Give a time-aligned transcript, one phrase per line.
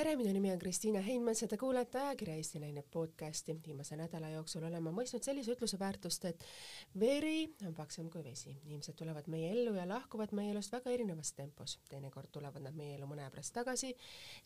[0.00, 3.56] tere, minu nimi on Kristiina Heinmets ja te kuulete ajakirja Eesti Naine podcasti.
[3.66, 6.44] viimase nädala jooksul olen ma mõistnud sellise ütluse väärtust, et
[7.00, 8.54] veri on paksem kui vesi.
[8.64, 11.78] inimesed tulevad meie ellu ja lahkuvad meie elust väga erinevas tempos.
[11.88, 13.90] teinekord tulevad nad meie ellu mõne aja pärast tagasi,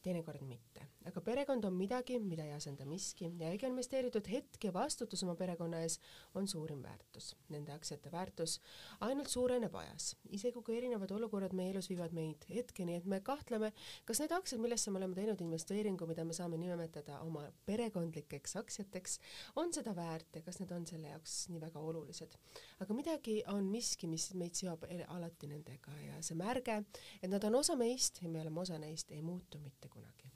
[0.03, 0.89] teinekord mitte.
[1.05, 5.37] aga perekond on midagi, mida ei asenda miski ja iga investeeritud hetk ja vastutus oma
[5.37, 6.01] perekonna ees
[6.35, 7.37] on suurim väärtus.
[7.49, 8.59] Nende aktsiate väärtus
[9.01, 10.17] ainult suureneb ajas.
[10.31, 13.73] isegi kui erinevad olukorrad meie elus viivad meid hetkeni, et me kahtleme,
[14.05, 19.19] kas need aktsiad, millesse me oleme teinud investeeringu, mida me saame nimetada oma perekondlikeks aktsiateks,
[19.61, 22.37] on seda väärt ja kas need on selle jaoks nii väga olulised.
[22.81, 26.83] aga midagi on miski, mis meid seob alati nendega ja see märge,
[27.23, 30.33] et nad on osa meist ja me oleme osa neist, ei muutu mitte kunagi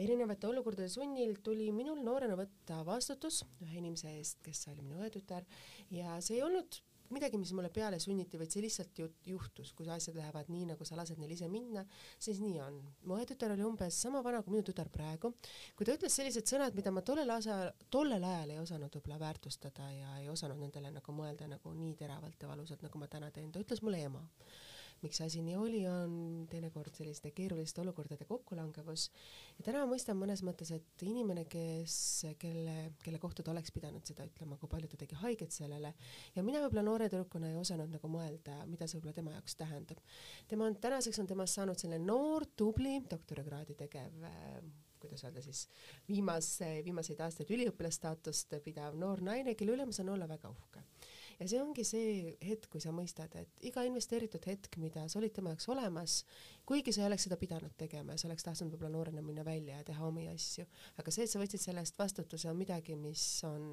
[0.00, 5.44] erinevate olukordade sunnil tuli minul noorena võtta vastutus ühe inimese eest, kes oli minu õetütar
[5.92, 6.80] ja see ei olnud
[7.14, 10.86] midagi, mis mulle peale sunniti, vaid see lihtsalt ju juhtus, kui asjad lähevad nii, nagu
[10.86, 11.84] sa lased neil ise minna,
[12.18, 12.80] siis nii on.
[13.06, 15.32] mu õetütar oli umbes sama vana kui minu tütar praegu,
[15.76, 19.90] kui ta ütles sellised sõnad, mida ma tollel asa-, tollel ajal ei osanud võib-olla väärtustada
[19.94, 23.52] ja ei osanud nendele nagu mõelda nagu nii teravalt ja valusalt, nagu ma täna teen,
[23.52, 24.24] ta ütles mulle ema
[25.04, 26.12] miks asi nii oli, on
[26.50, 29.08] teinekord selliste keeruliste olukordade kokkulangevus.
[29.58, 31.96] ja täna mõistan mõnes mõttes, et inimene, kes,
[32.40, 35.94] kelle, kelle kohta ta oleks pidanud seda ütlema, kui palju ta tegi haiget sellele
[36.36, 40.04] ja mina võib-olla noore tüdrukuna ei osanud nagu mõelda, mida see võib-olla tema jaoks tähendab.
[40.48, 44.60] tema on, tänaseks on temast saanud selline noor, tubli doktorikraadi tegev äh,
[45.00, 45.64] kuidas öelda siis,
[46.08, 50.84] viimase, viimaseid aastaid üliõpilasstaatust pidav noor naine, kelle üle ma saan olla väga uhke
[51.40, 55.32] ja see ongi see hetk, kui sa mõistad, et iga investeeritud hetk, mida sa olid
[55.36, 56.16] tema jaoks olemas,
[56.68, 59.80] kuigi sa ei oleks seda pidanud tegema ja sa oleks tahtnud võib-olla noorena minna välja
[59.80, 60.66] ja teha omi asju,
[61.00, 63.64] aga see, et sa võtsid selle eest vastutuse, on midagi, mis on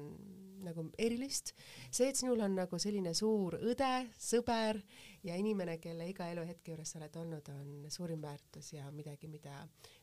[0.64, 1.52] nagu erilist.
[1.90, 4.80] see, et sinul on nagu selline suur õde, sõber
[5.28, 9.60] ja inimene, kelle iga eluhetke juures sa oled olnud, on suurim väärtus ja midagi, mida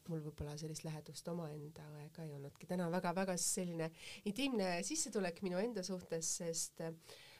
[0.07, 2.69] mul võib-olla sellist lähedust omaenda õega ei olnudki.
[2.69, 3.89] täna väga-väga selline
[4.29, 6.85] intiimne sissetulek minu enda suhtes, sest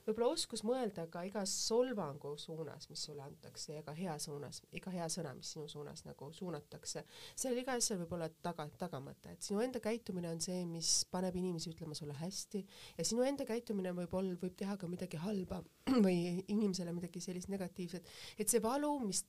[0.06, 4.94] võib-olla oskus mõelda ka iga solvangu suunas, mis sulle antakse ja ka hea suunas, iga
[4.94, 9.46] hea sõna, mis sinu suunas nagu suunatakse, sellel iga asjal võib olla taga, tagamõte, et
[9.46, 12.66] sinu enda käitumine on see, mis paneb inimesi ütlema sulle hästi
[13.00, 15.64] ja sinu enda käitumine võib olla, võib teha ka midagi halba
[16.06, 19.26] või inimesele midagi sellist negatiivset, et see valu, mis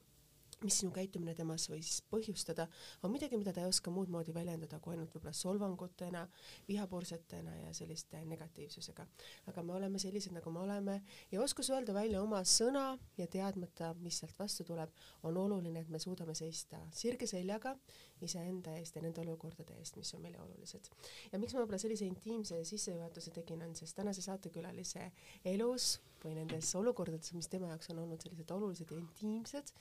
[0.64, 2.66] mis sinu käitumine temas võis põhjustada,
[3.04, 6.22] on midagi, mida ta ei oska muud moodi väljendada kui ainult võib-olla solvangutena,
[6.68, 9.06] vihapursetena ja selliste negatiivsusega.
[9.52, 10.96] aga me oleme sellised, nagu me oleme
[11.32, 12.86] ja oskus öelda välja oma sõna
[13.18, 14.90] ja teadmata, mis sealt vastu tuleb,
[15.22, 17.76] on oluline, et me suudame seista sirge seljaga
[18.24, 20.88] iseenda eest ja nende olukordade eest, mis on meile olulised.
[21.32, 25.10] ja miks ma võib-olla sellise intiimse sissejuhatuse tegin, on sest tänase saatekülalise
[25.44, 29.72] elus või nendes olukordades, mis tema jaoks on olnud sellised olulised ja intiimsed,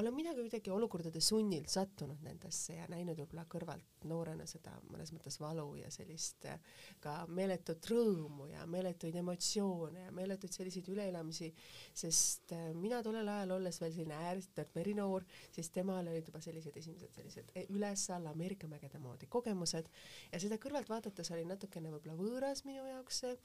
[0.00, 5.12] olen mina ka kuidagi olukordade sunnil sattunud nendesse ja näinud võib-olla kõrvalt noorena seda mõnes
[5.14, 6.60] mõttes valu ja sellist äh,
[7.00, 11.50] ka meeletut rõõmu ja meeletuid emotsioone ja meeletuid selliseid üleelamisi,
[11.96, 16.76] sest äh, mina tollel ajal, olles veel selline ääretult verinoor, siis temal olid juba sellised
[16.76, 19.88] esimesed sellised e, üles-alla Ameerika mägede moodi kogemused
[20.32, 23.36] ja seda kõrvalt vaadates oli natukene võib-olla võõras minu jaoks see,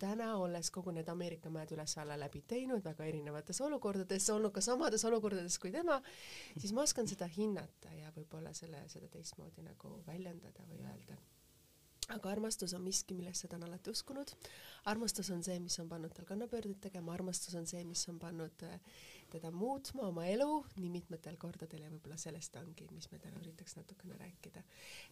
[0.00, 5.04] täna olles kogu need Ameerika mäed üles-alla läbi teinud väga erinevates olukordades, olnud ka samades
[5.08, 6.00] olukordades kui tema,
[6.56, 11.18] siis ma oskan seda hinnata ja võib-olla selle, seda teistmoodi nagu väljendada või öelda
[12.14, 14.30] aga armastus on miski, millesse ta on alati uskunud.
[14.88, 18.64] armastus on see, mis on pannud tal kannapöördeid tegema, armastus on see, mis on pannud
[18.64, 18.78] äh,
[19.32, 20.48] teda muutma oma elu
[20.78, 24.64] nii mitmetel kordadel ja võib-olla sellest ongi, mis me täna üritaks natukene rääkida.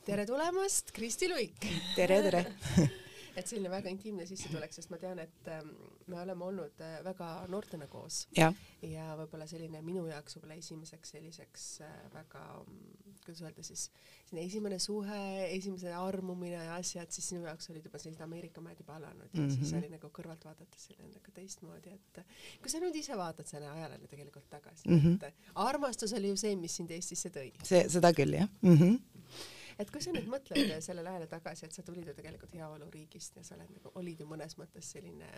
[0.06, 1.68] tere tulemast, Kristi Luik!
[1.98, 2.46] tere, tere
[3.36, 5.72] et selline väga intiimne sissetulek, sest ma tean, et ähm,
[6.10, 8.48] me oleme olnud äh, väga noortena koos ja,
[8.84, 13.88] ja võib-olla selline minu jaoks võib-olla esimeseks selliseks äh, väga, mm, kuidas öelda siis,
[14.28, 18.80] selline esimene suhe, esimese armumine ja asjad, siis sinu jaoks olid juba sellised Ameerika mäed
[18.80, 19.58] juba alanud ja mm -hmm.
[19.58, 22.22] siis oli nagu kõrvalt vaadates selline nagu teistmoodi, et
[22.62, 25.28] kui sa nüüd ise vaatad selle ajalele tegelikult tagasi mm, -hmm.
[25.28, 27.52] et armastus oli ju see, mis sind Eestisse tõi.
[27.62, 28.74] see, seda küll jah mm.
[28.76, 33.40] -hmm et kui sa nüüd mõtled sellele ajale tagasi, et sa tulid ju tegelikult heaoluriigist
[33.40, 35.30] ja sa oled nagu, olid ju mõnes mõttes selline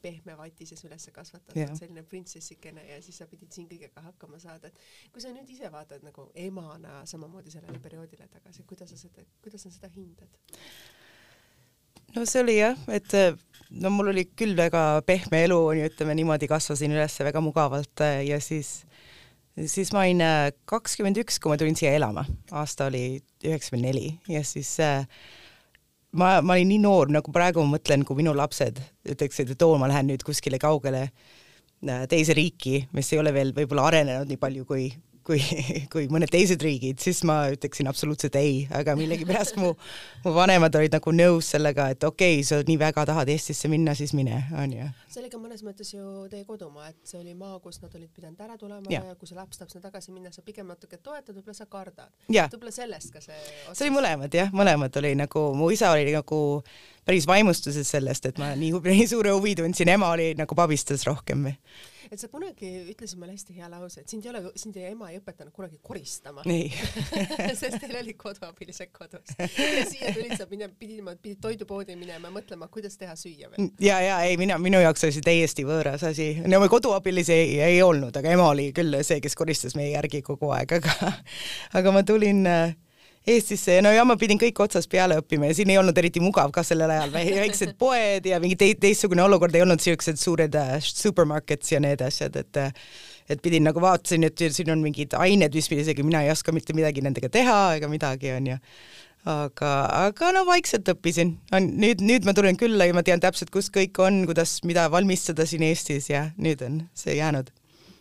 [0.00, 4.70] pehme vatises üles kasvatatud yeah., selline printsessikene ja siis sa pidid siin kõigega hakkama saada,
[4.70, 9.26] et kui sa nüüd ise vaatad nagu emana samamoodi sellele perioodile tagasi, kuidas sa seda,
[9.44, 10.40] kuidas sa seda hindad?
[12.16, 13.14] no see oli jah, et
[13.70, 15.60] no mul oli küll väga pehme elu,
[15.90, 18.80] ütleme niimoodi, kasvasin üles väga mugavalt ja siis
[19.68, 22.24] siis ma olin äh, kakskümmend üks, kui ma tulin siia elama,
[22.56, 25.04] aasta oli üheksakümmend neli ja siis äh,
[26.12, 28.80] ma, ma olin nii noor, nagu praegu ma mõtlen, kui minu lapsed
[29.10, 33.54] ütleksid, et oo, ma lähen nüüd kuskile kaugele äh, teise riiki, mis ei ole veel
[33.56, 34.90] võib-olla arenenud nii palju kui,
[35.30, 35.40] kui,
[35.92, 39.72] kui mõned teised riigid, siis ma ütleksin absoluutselt ei, aga millegipärast mu,
[40.24, 43.94] mu vanemad olid nagu nõus sellega, et okei okay,, sa nii väga tahad Eestisse minna,
[43.98, 44.90] siis mine, onju.
[45.10, 48.10] see oli ka mõnes mõttes ju teie kodumaa, et see oli maa, kust nad olid
[48.14, 50.98] pidanud ära tulema ja, ja kui see laps tahab sinna tagasi minna, sa pigem natuke
[50.98, 52.12] toetad, võib-olla sa kardad.
[52.28, 53.78] võib-olla sellest ka see otsus.
[53.78, 56.40] see oli mõlemad jah, mõlemad oli nagu, mu isa oli nagu
[57.10, 61.48] päris vaimustuses sellest, et ma nii, nii suure huvi tundsin, ema oli nagu pabistas rohkem
[62.10, 65.12] et sa kunagi ütlesid mulle hästi hea lause, et sind ei ole, sind ei ema
[65.12, 66.42] ei õpetanud kunagi koristama.
[67.60, 72.34] sest teil olid koduabilised kodus ja siia tulid sa minema, pidid, pidid toidupoodi minema ja
[72.34, 73.70] mõtlema, kuidas teha süüa veel.
[73.84, 76.32] ja, ja ei, mina, minu jaoks oli see täiesti võõras asi.
[76.50, 80.50] no koduabilisi ei, ei olnud, aga ema oli küll see, kes koristas meie järgi kogu
[80.56, 81.12] aeg, aga,
[81.78, 82.74] aga ma tulin äh,
[83.26, 83.74] Eestisse.
[83.76, 86.52] Ja no ja ma pidin kõik otsast peale õppima ja siin ei olnud eriti mugav
[86.54, 90.78] ka sellel ajal, väiksed poed ja mingi te teistsugune olukord, ei olnud siuksed suured äh,
[90.84, 92.72] supermarkets ja need asjad, et äh,
[93.30, 96.74] et pidin nagu vaatasin, et siin on mingid ained, mis isegi mina ei oska mitte
[96.74, 98.56] midagi nendega teha ega midagi, onju
[99.28, 99.70] aga,
[100.08, 101.36] aga no vaikselt õppisin.
[101.52, 105.46] nüüd, nüüd ma tulen külla ja ma tean täpselt, kus kõik on, kuidas, mida valmistada
[105.46, 107.52] siin Eestis ja nüüd on see jäänud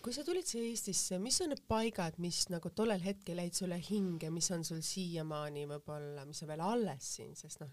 [0.09, 3.75] kui sa tulid siia Eestisse, mis on need paigad, mis nagu tollel hetkel jäid sulle
[3.77, 7.69] hinge, mis on sul siiamaani võib-olla, mis on veel alles siin, sest noh,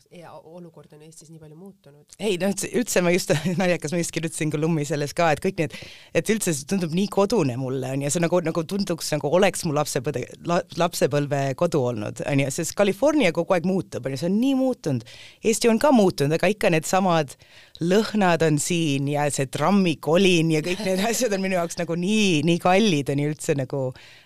[0.53, 2.19] olukord on Eestis nii palju muutunud.
[2.21, 5.63] ei no üldse, üldse ma just, naljakas, ma just kirjutasin kolumni selles ka, et kõik
[5.63, 5.77] need,
[6.21, 9.73] et üldse see tundub nii kodune mulle onju, see nagu, nagu tunduks nagu oleks mu
[9.79, 14.59] lapsepõde la,, lapsepõlve kodu olnud onju, sest California kogu aeg muutub onju, see on nii
[14.61, 15.09] muutunud.
[15.41, 17.33] Eesti on ka muutunud, aga ikka needsamad
[17.81, 22.26] lõhnad on siin ja see trammikolin ja kõik need asjad on minu jaoks nagu nii,
[22.47, 23.83] nii kallid on ju üldse nagu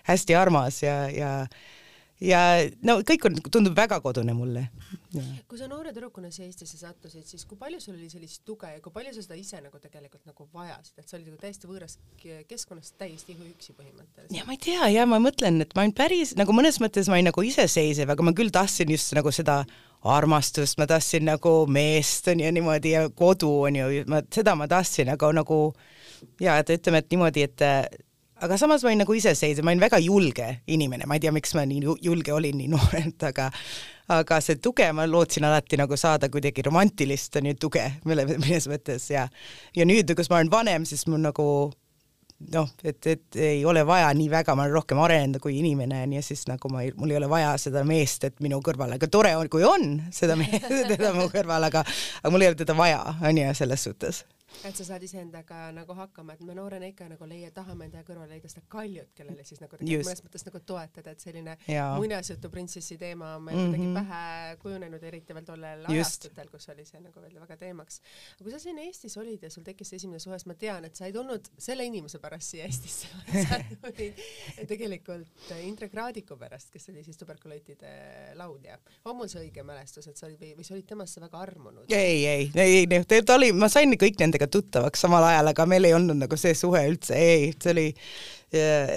[0.09, 1.31] hästi armas ja, ja
[2.21, 2.39] ja
[2.85, 4.67] no kõik on, tundub väga kodune mulle.
[5.49, 8.81] kui sa noore tüdrukuna siia Eestisse sattusid, siis kui palju sul oli sellist tuge ja
[8.83, 11.97] kui palju sa seda ise nagu tegelikult nagu vajasid, et sa olid nagu täiesti võõras
[12.49, 14.35] keskkonnas täiesti üksi põhimõtteliselt?
[14.37, 17.17] ja ma ei tea ja ma mõtlen, et ma olin päris nagu mõnes mõttes ma
[17.17, 19.63] olin nagu iseseisev, aga ma küll tahtsin just nagu seda
[20.01, 24.69] armastust, ma tahtsin nagu meest on ju niimoodi ja kodu on ju, ma seda ma
[24.69, 25.63] tahtsin, aga nagu
[26.41, 27.65] ja et ütleme, et niimoodi, et
[28.41, 31.53] aga samas ma olin nagu iseseisev, ma olin väga julge inimene, ma ei tea, miks
[31.57, 33.49] ma nii julge olin nii noorelt, aga
[34.11, 38.67] aga see tuge, ma lootsin alati nagu saada kuidagi romantilist on ju tuge, mille, milles
[38.71, 39.27] mõttes ja
[39.77, 41.45] ja nüüd, kus ma olen vanem, siis mul nagu
[42.49, 46.23] noh, et, et ei ole vaja nii väga, ma olen rohkem arenenud kui inimene, nii
[46.25, 49.49] siis nagu ma mul ei ole vaja seda meest, et minu kõrval, aga tore on,
[49.53, 53.43] kui on seda meest, teda mu kõrval, aga aga mul ei ole teda vaja, on
[53.43, 54.23] ju, selles suhtes
[54.63, 58.35] et sa saad iseendaga nagu hakkama, et me noorena ikka nagu leia, tahame enda kõrvale
[58.35, 61.55] leida seda kaljut, kellele siis nagu mõnes mõttes nagu toetada, et selline
[61.97, 63.77] muinasjutu printsessi teema on meil mm -hmm.
[63.77, 68.01] kuidagi pähe kujunenud, eriti veel tollel ajastutel, kus oli see nagu veel väga teemaks.
[68.35, 70.95] aga kui sa siin Eestis olid ja sul tekkis esimene suhe, siis ma tean, et
[70.95, 73.07] sa ei tulnud selle inimese pärast siia Eestisse,
[73.47, 74.21] sa tulid
[74.67, 77.91] tegelikult Indrek Raadiku pärast, kes oli siis tuberkulootide
[78.35, 78.77] laulja.
[79.05, 81.85] on mul see õige mälestus, et sa olid või, või sa olid temasse väga armunud?
[81.89, 85.85] ei, ei, ei, ei, ta oli, ma sain kõik nendega tuttavaks samal ajal, aga meil
[85.85, 87.87] ei olnud nagu see suhe üldse, ei, see oli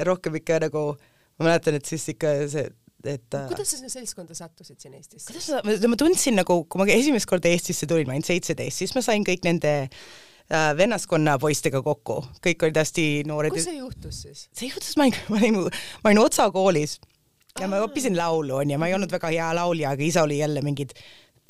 [0.08, 0.94] rohkem ikka nagu,
[1.38, 2.70] ma mäletan, et siis ikka see
[3.04, 5.26] et äh, kuidas sa sinna seltskonda sattusid siin Eestis?
[5.28, 8.94] kuidas sa, ma tundsin nagu, kui ma esimest korda Eestisse tulin, ma olin seitseteist, siis
[8.96, 13.52] ma sain kõik nende äh, vennaskonna poistega kokku, kõik olid hästi noored.
[13.52, 14.46] kus see juhtus siis?
[14.56, 15.60] see juhtus, ma olin, ma olin,
[16.00, 16.96] ma olin Otsa koolis
[17.60, 20.64] ja ma õppisin laulu onju, ma ei olnud väga hea laulja, aga isa oli jälle
[20.64, 20.96] mingid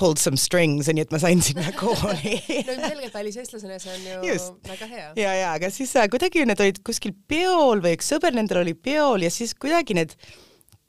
[0.01, 2.35] pulled some strings, nii et ma sain sinna kooli
[2.67, 4.57] no ilmselgelt väliseestlasena see on ju Just.
[4.69, 5.13] väga hea.
[5.21, 8.75] ja, ja aga siis äh, kuidagi need olid kuskil peol või üks sõber nendel oli
[8.75, 10.17] peol ja siis kuidagi need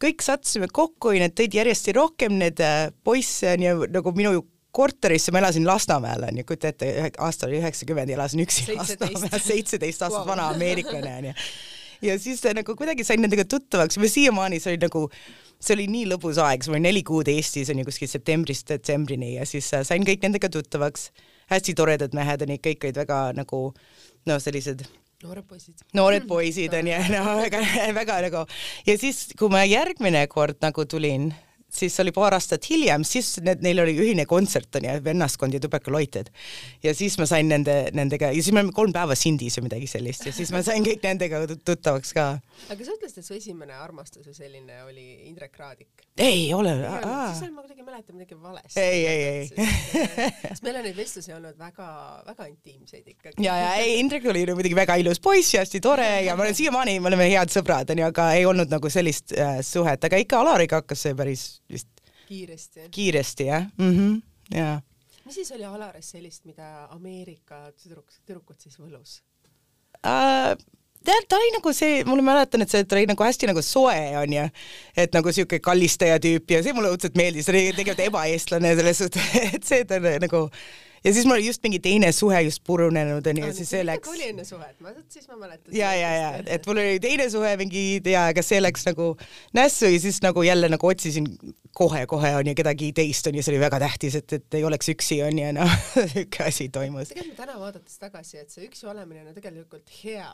[0.02, 4.42] kõik sattusime kokku ja need tõid järjest rohkem need äh, poisse nii nagu minu
[4.76, 6.90] korterisse, ma elasin Lasnamäel onju, kujuta ette,
[7.24, 10.34] aasta oli üheksakümmend ja elasin üksi Lasnamäel, seitseteist aastat wow.
[10.34, 11.34] vana ameeriklane onju.
[12.10, 15.06] ja siis äh, nagu kuidagi sain nendega tuttavaks, või siiamaani see oli nagu
[15.66, 19.36] see oli nii lõbus aeg, ma olin neli kuud Eestis on ju kuskil septembrist detsembrini
[19.36, 21.10] ja siis äh, sain kõik nendega tuttavaks.
[21.52, 23.62] hästi toredad mehed on ju, kõik olid väga nagu
[24.26, 24.86] noh, sellised
[25.24, 25.82] noored poisid.
[25.94, 27.64] noored poisid on ju, no väga,
[27.96, 28.46] väga nagu
[28.88, 31.32] ja siis, kui ma järgmine kord nagu tulin
[31.76, 36.32] siis oli paar aastat hiljem, siis need, neil oli ühine kontsert onju, vennaskond ja tuberkuloited.
[36.84, 39.90] ja siis ma sain nende, nendega ja siis me olime kolm päeva Sindis või midagi
[39.92, 42.28] sellist ja siis ma sain kõik nendega tuttavaks ka.
[42.70, 46.06] aga sa ütlesid, et su esimene armastus või selline oli Indrek Raadik?
[46.18, 46.76] ei ole.
[47.36, 48.80] siis ma kuidagi mäletan midagi valesti.
[48.80, 49.48] ei, ei, ei.
[50.50, 51.88] sest meil on neid vestlusi olnud väga,
[52.28, 53.44] väga intiimseid ikkagi.
[53.44, 56.56] ja, ja ei, Indrek oli muidugi väga ilus poiss ja hästi tore ja ma olen
[56.56, 60.40] siiamaani, me oleme head sõbrad onju, aga ei olnud nagu sellist äh, suhet, aga ikka
[60.40, 61.46] Alariga hakkas see päris
[62.28, 62.90] kiiresti.
[62.92, 64.22] kiiresti jah mm, -hmm.
[64.58, 64.82] ja.
[65.26, 69.22] mis siis oli Alaris sellist, mida Ameerika tüdruk, tüdrukud siis võlus
[70.06, 70.56] uh,?
[71.06, 74.18] tead, ta oli nagu see, mul mäletan, et see, ta oli nagu hästi nagu soe
[74.22, 74.48] onju,
[74.98, 79.04] et nagu siuke kallistaja tüüp ja see mulle õudselt meeldis, ta oli tegelikult ebaeestlane selles
[79.04, 80.48] suhtes, et see ta nagu
[81.06, 84.10] ja siis mul oli just mingi teine suhe just purunenud onju ja siis see läks.
[84.10, 85.76] oli enne suhet, ma, siis ma mäletan.
[85.76, 89.12] ja, ja, ja, et mul oli teine suhe mingi ja, aga see läks nagu
[89.58, 91.30] nässu ja siis nagu jälle nagu otsisin
[91.76, 95.54] kohe-kohe onju kedagi teist onju, see oli väga tähtis, et, et ei oleks üksi onju,
[95.60, 95.80] noh,
[96.14, 97.12] siuke asi toimus.
[97.14, 100.30] tegelikult täna vaadates tagasi, et see üksi olemine on tegelikult hea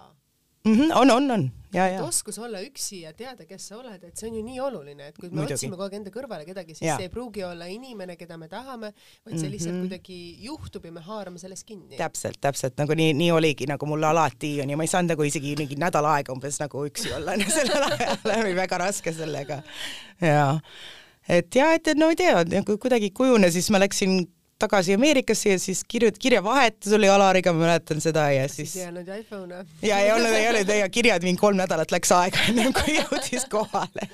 [0.65, 0.73] mm.
[0.73, 2.03] -hmm, on, on, on ja, ja.
[2.03, 5.17] oskus olla üksi ja teada, kes sa oled, et see on ju nii oluline, et
[5.17, 5.55] kui me Muidugi.
[5.55, 6.97] otsime kogu aeg enda kõrvale kedagi, siis ja.
[6.99, 9.51] see ei pruugi olla inimene, keda me tahame, vaid see mm -hmm.
[9.55, 11.97] lihtsalt kuidagi juhtub ja me haarame sellest kinni.
[11.97, 15.23] täpselt, täpselt nagu nii, nii oligi nagu mul alati on ja ma ei saanud nagu
[15.23, 19.61] isegi mingi nädal aega umbes nagu üksi olla sellel ajal oli väga raske sellega.
[20.21, 20.59] ja
[21.29, 24.27] et ja, et no ei tea, nagu kuidagi kujunes, siis ma läksin
[24.61, 28.75] tagasi Ameerikasse ja siis kirjut-, kirjavahetus oli Alariga, ma mäletan seda ja siis.
[28.79, 29.63] ei olnud iPhone'e.
[29.85, 33.47] ja ei olnud, ei olnud ja kirjad mingi kolm nädalat läks aega ennem kui jõudis
[33.51, 34.07] kohale.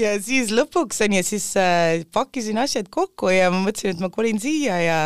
[0.00, 4.12] ja siis lõpuks on ju, siis äh, pakkisin asjad kokku ja ma mõtlesin, et ma
[4.12, 5.00] kolin siia ja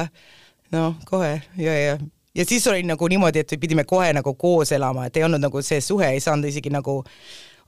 [0.74, 1.96] noh, kohe ja, ja
[2.34, 5.62] ja siis oli nagu niimoodi, et pidime kohe nagu koos elama, et ei olnud nagu
[5.62, 7.02] see suhe ei saanud isegi nagu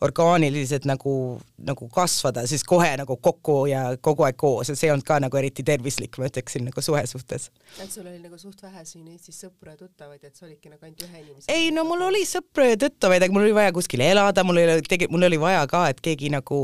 [0.01, 4.93] orgaaniliselt nagu, nagu kasvada, siis kohe nagu kokku ja kogu aeg koos ja see ei
[4.95, 7.49] olnud ka nagu eriti tervislik, ma ütleksin nagu suhe suhtes.
[7.83, 10.85] et sul oli nagu suht vähe siin Eestis sõpru ja tuttavaid, et sa olidki nagu
[10.85, 11.49] ainult ühe inimese?
[11.53, 14.85] ei no mul oli sõpru ja tuttavaid, aga mul oli vaja kuskil elada, mul oli
[14.89, 16.61] tege-, mul oli vaja ka, et keegi nagu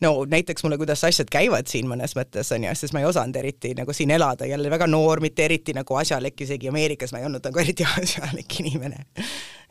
[0.00, 3.74] no näiteks mulle, kuidas asjad käivad siin mõnes mõttes onju, sest ma ei osanud eriti
[3.78, 7.44] nagu siin elada, jälle väga noor, mitte eriti nagu asjalik, isegi Ameerikas ma ei olnud
[7.44, 9.04] nagu eriti asjalik inimene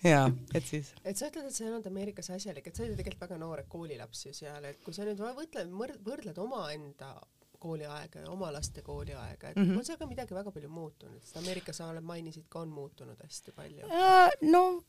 [0.03, 0.24] ja
[0.55, 0.93] et siis.
[1.03, 3.63] et sa ütled, et sa ei olnud Ameerikas asjalik, et sa olid tegelikult väga noor
[3.71, 5.74] koolilaps ju seal, et kui sa nüüd võrdled,
[6.05, 7.15] võrdled omaenda
[7.59, 9.77] kooliaega ja oma laste kooliaega, et mm -hmm.
[9.81, 13.19] on seal ka midagi väga palju muutunud, sest Ameerikas sa oled, mainisid ka, on muutunud
[13.24, 14.29] hästi palju uh,.
[14.41, 14.83] no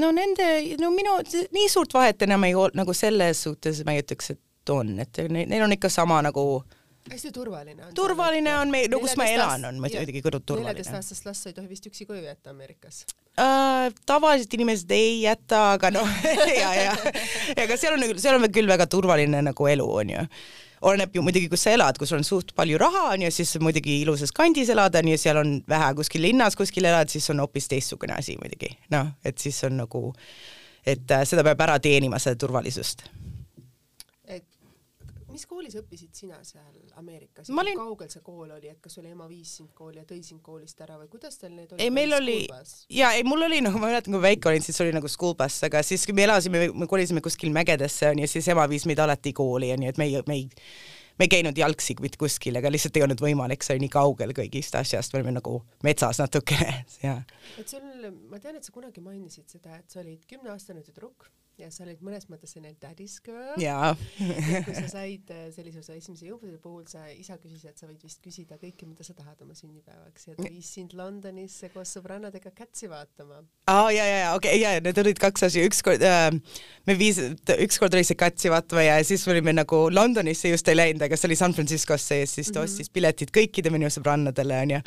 [0.00, 0.48] no nende,
[0.80, 1.18] no minu,
[1.54, 5.22] nii suurt vahet enam ei ole, nagu selles suhtes ma ei ütleks, et on, et
[5.32, 6.78] neil on ikka sama nagu äh,
[7.12, 7.94] hästi turvaline on.
[7.94, 10.72] turvaline on meil, no kus ma elan, on muidugi kõrvalt turvaline.
[10.72, 13.88] neljateistaastast last sa ei tohi vist üksi koju jätta Ameerikas uh,?
[14.06, 16.08] tavaliselt inimesed ei jäta, aga noh
[16.62, 16.96] ja, ja,
[17.56, 20.26] ega seal on, seal on küll väga turvaline nagu elu, onju
[20.82, 23.56] oleneb ju muidugi, kus sa elad, kui sul on suht palju raha, on ju, siis
[23.62, 27.42] muidugi ilusas kandis elad, on ju, seal on vähe kuskil linnas kuskil elad, siis on
[27.44, 30.12] hoopis teistsugune asi muidugi, noh, et siis on nagu,
[30.86, 33.06] et äh, seda peab ära teenima, seda turvalisust
[35.38, 37.50] mis koolis õppisid sina seal Ameerikas?
[37.52, 37.78] Olin...
[37.78, 40.42] kui kaugel see kool oli, et kas oli ema viis sind kooli ja tõi sind
[40.44, 41.84] koolist ära või kuidas teil need olid?
[41.84, 42.38] ei, meil oli,
[42.98, 45.60] ja ei, mul oli nagu, ma mäletan, kui väike olin, siis oli nagu school bus,
[45.68, 49.34] aga siis, kui me elasime, me kolisime kuskil mägedesse onju, siis ema viis meid alati
[49.36, 50.48] kooli onju, et me ei, me ei
[51.18, 54.34] me ei käinud jalgsi mitte kuskil, aga lihtsalt ei olnud võimalik, see oli nii kaugel
[54.38, 57.16] kõigist asjast, me olime nagu metsas natukene ja.
[57.58, 57.82] et sul,
[58.30, 61.26] ma tean, et sa kunagi mainisid seda, et sa olid kümneaastane tüdruk
[61.58, 63.56] ja sa olid mõnes mõttes selline daddy's girl.
[63.60, 63.94] jaa
[64.66, 68.02] kui sa said äh, sellise osa esimese jõupiduse puhul, sa, isa küsis, et sa võid
[68.04, 72.52] vist küsida kõike, mida sa tahad oma sünnipäevaks ja ta viis sind Londonisse koos sõbrannadega
[72.56, 73.42] Kätsi vaatama.
[73.70, 76.30] aa ja, ja, ja okei okay,, ja need olid kaks asja, ükskord äh,
[76.88, 77.20] me viis,
[77.58, 81.30] ükskord oli see Kätsi vaatama ja siis olime nagu Londonisse just ei läinud, aga see
[81.30, 82.70] oli San Franciscosse ja siis ta mm -hmm.
[82.70, 84.82] ostis piletid kõikide minu sõbrannadele onju ja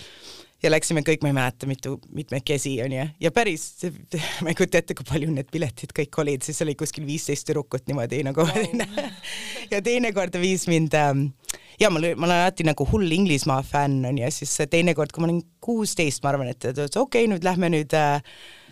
[0.70, 3.65] läksime kõik, ma ei mäleta, mitu, mitmekesi onju, ja päris,
[4.44, 7.88] ma ei kujuta ette, kui palju need piletid kõik olid, siis oli kuskil viisteist tüdrukut
[7.89, 9.10] niimoodi nagu wow.
[9.74, 11.27] ja teinekord viis mind ähm,
[11.82, 15.41] ja mul, ma olen alati nagu hull Inglismaa fänn onju, siis teinekord, kui ma olin
[15.63, 18.22] kuusteist, ma arvan, et, et okei okay,, nüüd lähme nüüd äh,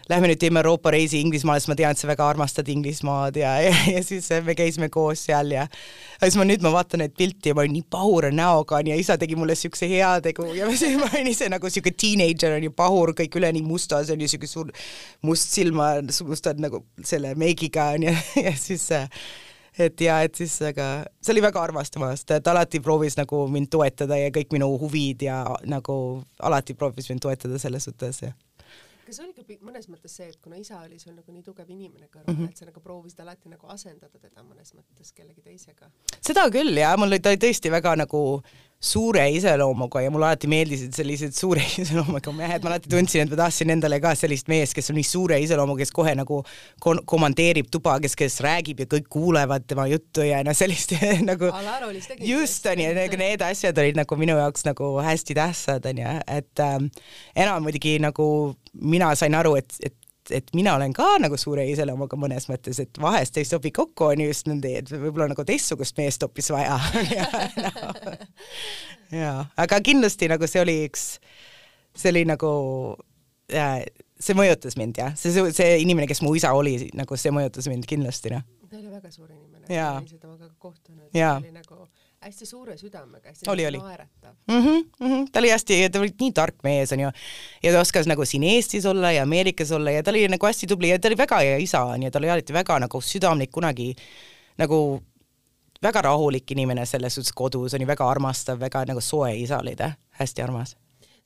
[0.09, 3.51] lähme nüüd teeme Euroopa reisi Inglismaale, sest ma tean, et sa väga armastad Inglismaad ja,
[3.61, 5.67] ja, ja siis me käisime koos seal ja
[6.23, 9.19] siis ma nüüd ma vaatan neid pilti ja ma olin nii pahura näoga ja isa
[9.21, 13.37] tegi mulle siukse heategu ja siis ma olin ise nagu siuke teenager onju, pahur, kõik
[13.41, 14.73] üleni mustas onju, siuke suur
[15.25, 15.91] must silma,
[16.25, 18.15] mustad nagu selle meigiga onju
[18.47, 18.89] ja siis
[19.79, 20.89] et ja et siis, aga
[21.21, 25.29] see oli väga armas temast, et alati proovis nagu mind toetada ja kõik minu huvid
[25.29, 25.95] ja nagu
[26.41, 28.33] alati proovis mind toetada selles suhtes ja
[29.09, 32.07] kas oli ka mõnes mõttes see, et kuna isa oli sul nagu nii tugev inimene
[32.07, 32.53] kõrval mm, -hmm.
[32.53, 35.89] et sa nagu proovisid alati nagu asendada teda mõnes mõttes kellegi teisega?
[36.21, 38.21] seda küll jah, mul oli, ta tõesti väga nagu
[38.79, 43.41] suure iseloomuga ja mulle alati meeldisid sellised suure iseloomuga mehed, ma alati tundsin, et ma
[43.41, 46.39] tahtsin endale ka sellist meest, kes on nii suure iseloomuga, kes kohe nagu
[47.09, 50.95] komandeerib tuba, kes, kes räägib ja kõik kuulevad tema juttu ja noh, sellist
[51.27, 51.51] nagu
[52.23, 56.87] just onju, need asjad olid nagu minu jaoks nagu hästi tähtsad onju, et ähm,
[57.35, 58.29] enam muidugi nagu
[58.79, 59.98] mina sain aru, et, et
[60.35, 64.23] et mina olen ka nagu suure iseloomuga mõnes mõttes, et vahest ei sobi kokku, on
[64.23, 66.79] just nende, et võib-olla nagu teistsugust meest hoopis vaja
[67.17, 67.27] ja,
[67.65, 68.05] no.
[69.15, 71.07] ja, aga kindlasti nagu see oli üks,
[71.97, 72.51] see oli nagu
[73.53, 73.81] äh,
[74.19, 77.87] see mõjutas mind jah, see, see inimene, kes mu isa oli, nagu see mõjutas mind
[77.89, 78.45] kindlasti noh.
[78.69, 79.95] ta oli väga suur inimene, Jaa.
[79.99, 81.39] ma olin temaga kohtunud, Jaa.
[81.39, 81.83] ta oli nagu
[82.21, 83.77] hästi suure südamega, hästi Oli, oli.
[83.77, 84.33] naeratav.
[84.47, 84.63] mm.
[84.65, 85.27] -hmm, mm -hmm.
[85.31, 87.11] ta oli hästi, ta oli nii tark mees onju
[87.63, 90.67] ja ta oskas nagu siin Eestis olla ja Ameerikas olla ja ta oli nagu hästi
[90.67, 93.95] tubli ja ta oli väga hea isa onju, ta oli alati väga nagu südamlik, kunagi
[94.57, 95.01] nagu
[95.83, 99.91] väga rahulik inimene selles suhtes kodus, oli väga armastav, väga nagu soe isa oli ta,
[100.09, 100.75] hästi armas.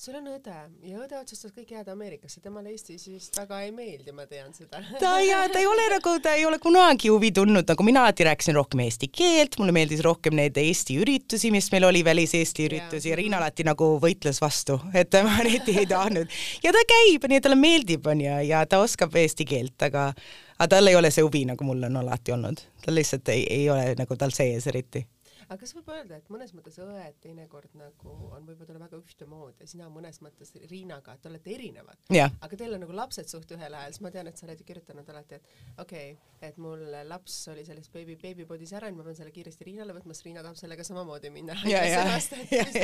[0.03, 4.11] Sul on õde ja õde otsustas kõik jääda Ameerikasse, temale Eestis vist väga ei meeldi,
[4.15, 4.81] ma tean seda.
[4.99, 8.27] ta ja ta ei ole nagu, ta ei ole kunagi huvi tundnud, nagu mina alati
[8.27, 13.13] rääkisin rohkem eesti keelt, mulle meeldis rohkem neid Eesti üritusi, mis meil oli, välis-Eesti üritusi
[13.13, 16.35] ja Riina alati nagu võitles vastu, et tema neid ei tahtnud.
[16.65, 20.09] ja ta käib, nii et talle meeldib, onju, ja ta oskab eesti keelt, aga
[20.57, 22.59] aga tal ei ole see huvi, nagu mul on alati olnud.
[22.83, 25.07] tal lihtsalt ei, ei ole nagu tal sees eriti.
[25.53, 29.69] Aga kas võib öelda, et mõnes mõttes õed teinekord nagu on võib-olla väga ühtemoodi ja
[29.69, 33.77] sina mõnes mõttes Riinaga, et te olete erinevad, aga teil on nagu lapsed suht ühel
[33.77, 36.81] ajal, siis ma tean, et sa oled ju kirjutanud alati, et okei okay,, et mul
[37.07, 40.43] laps oli selles beebi, beebipodis ära, nüüd ma pean selle kiiresti Riinale võtma, sest Riina
[40.43, 41.55] tahab sellega samamoodi minna.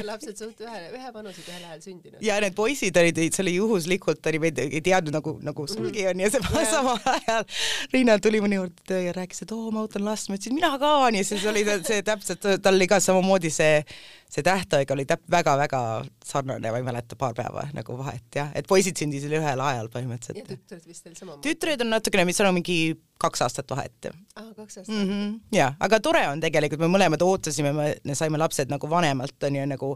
[0.10, 2.22] Lapsed suht ühe, ühevanused ühel ajal sündinud.
[2.24, 6.32] ja need poisid olid, see oli juhuslikult, oli, ei teadnud nagu, nagu sulgi on ja
[6.32, 6.64] Jaa.
[6.70, 7.48] samal ajal.
[7.94, 10.94] Riina tuli minu juurde ja rääkis, et oo, ma ootan last, ma ütlesin mina ka,
[11.16, 13.82] nii siis oli see täpselt, tal oli ka samamoodi see,
[14.30, 15.82] see tähtaeg oli täp-, väga-väga
[16.26, 19.94] sarnane, ma ei mäleta, paar päeva nagu vahet jah, et poisid sündisid ühel ajal ja
[19.94, 20.50] põhimõtteliselt.
[20.50, 21.46] tütred vist teil samamoodi?
[21.48, 22.80] tütred on natukene, mis on mingi
[23.20, 25.10] kaks aastat vahet aa, kaks aastat mm.
[25.10, 25.34] -hmm.
[25.56, 29.92] ja, aga tore on tegelikult, me mõlemad ootasime, me saime lapsed nagu vanemalt onju nagu,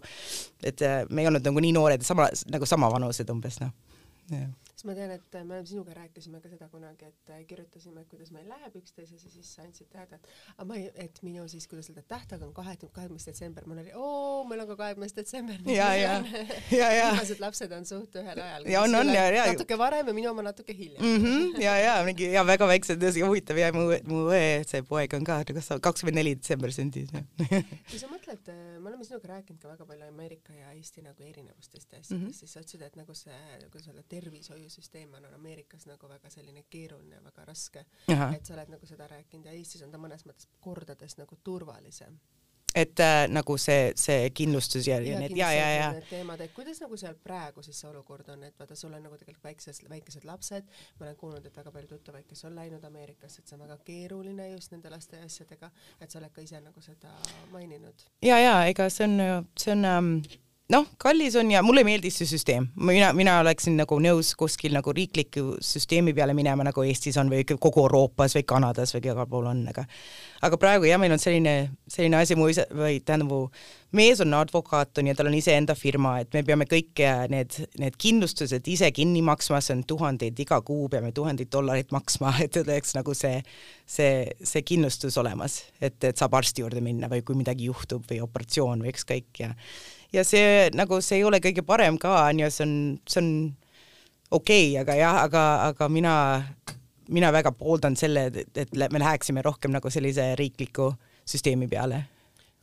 [0.64, 3.72] et äh, me ei olnud nagu nii noored, sama nagu samavanused umbes noh.
[4.84, 8.50] Siis ma tean, et me sinuga rääkisime ka seda kunagi, et äh, kirjutasime, kuidas meil
[8.52, 12.04] läheb üksteisega, siis sa andsid teada, et aga ma ei, et minu siis, kuidas öelda,
[12.08, 15.60] tähtaeg on kahekümne, kahekümnes detsember, mul oli oo, meil on ka kahekümnes detsember.
[15.72, 16.20] Ja, ja.
[16.74, 17.10] Ja, ja.
[17.14, 18.66] viimased lapsed on suht ühel ajal.
[18.72, 19.46] Ja on, on, ja, ja.
[19.52, 21.24] natuke varem ja minu oma natuke hiljem mm.
[21.24, 21.62] -hmm.
[21.62, 25.24] ja, ja mingi ja väga väiksed ja huvitav ja mu, mu õe, see poeg on
[25.28, 27.12] ka, kas ta kakskümmend neli detsember sündis.
[27.12, 31.92] kui sa mõtled, me oleme sinuga rääkinud ka väga palju Ameerika ja Eesti nagu erinevustest
[31.94, 32.28] ja asjadest mm.
[32.28, 32.34] -hmm.
[32.34, 33.40] siis sa ütlesid, et nagu see,
[33.72, 34.04] kuidas öelda,
[34.74, 37.86] tervishoiusüsteem on Ameerikas nagu väga selline keeruline, väga raske.
[38.36, 42.18] et sa oled nagu seda rääkinud ja Eestis on ta mõnes mõttes kordades nagu turvalisem.
[42.76, 46.80] et äh, nagu see, see kindlustus ja, ja need ja, ja, ja teemad, et kuidas
[46.82, 50.26] nagu seal praegu siis see olukord on, et vaata, sul on nagu tegelikult väiksed, väikesed
[50.26, 53.68] lapsed, ma olen kuulnud, et väga palju tuttavaid, kes on läinud Ameerikasse, et see on
[53.68, 55.70] väga keeruline just nende laste ja asjadega,
[56.02, 57.14] et sa oled ka ise nagu seda
[57.52, 58.08] maininud.
[58.26, 60.16] ja, ja ega see on, see on ähm,
[60.74, 64.94] noh, kallis on ja mulle meeldis see süsteem, mina, mina oleksin nagu nõus kuskil nagu
[64.96, 69.50] riikliku süsteemi peale minema, nagu Eestis on või kogu Euroopas või Kanadas või igal pool
[69.52, 69.86] on, aga
[70.44, 71.56] aga praegu jah, meil on selline,
[71.88, 75.76] selline asi, mu isa või tähendab, mu mees on advokaat on ja tal on iseenda
[75.78, 80.60] firma, et me peame kõik need, need kindlustused ise kinni maksma, see on tuhandeid iga
[80.66, 83.42] kuu peame tuhandeid dollareid maksma, et oleks nagu see,
[83.86, 88.24] see, see kindlustus olemas, et, et saab arsti juurde minna või kui midagi juhtub või
[88.26, 89.54] operatsioon või ükskõik ja
[90.14, 92.76] ja see nagu see ei ole kõige parem ka on ju, see on,
[93.10, 93.30] see on
[94.32, 96.16] okei okay,, aga jah, aga, aga mina,
[97.10, 100.94] mina väga pooldan selle, et, et me läheksime rohkem nagu sellise riikliku
[101.26, 102.04] süsteemi peale.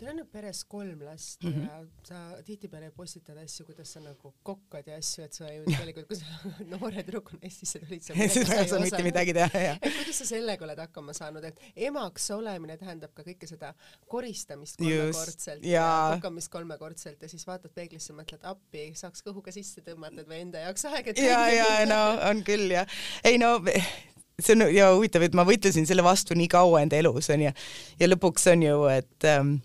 [0.00, 1.52] Teil on ju peres kolm last mm.
[1.52, 1.64] -hmm.
[1.64, 6.06] ja sa tihtipeale postitad asju, kuidas sa nagu kokkad ja asju, et sa ju tegelikult,
[6.08, 6.24] kui sa
[6.72, 9.78] noore tüdrukuna Eestisse tulid, sa ei saa mitte midagi teha, jah.
[9.82, 13.74] et kuidas sa sellega oled hakkama saanud, et emaks olemine tähendab ka kõike seda
[14.08, 16.12] koristamist kolmekordselt ja jaa.
[16.14, 20.88] puhkamist kolmekordselt ja siis vaatad peeglisse, mõtled appi, saaks kõhuga sisse tõmmata või enda jaoks
[20.94, 21.12] aega.
[21.20, 22.86] ja, ja no on küll ja
[23.24, 23.58] ei no
[24.40, 27.52] see on ja huvitav, et ma võitlesin selle vastu nii kaua enda elus onju
[28.00, 29.58] ja lõpuks on ju, et ähm,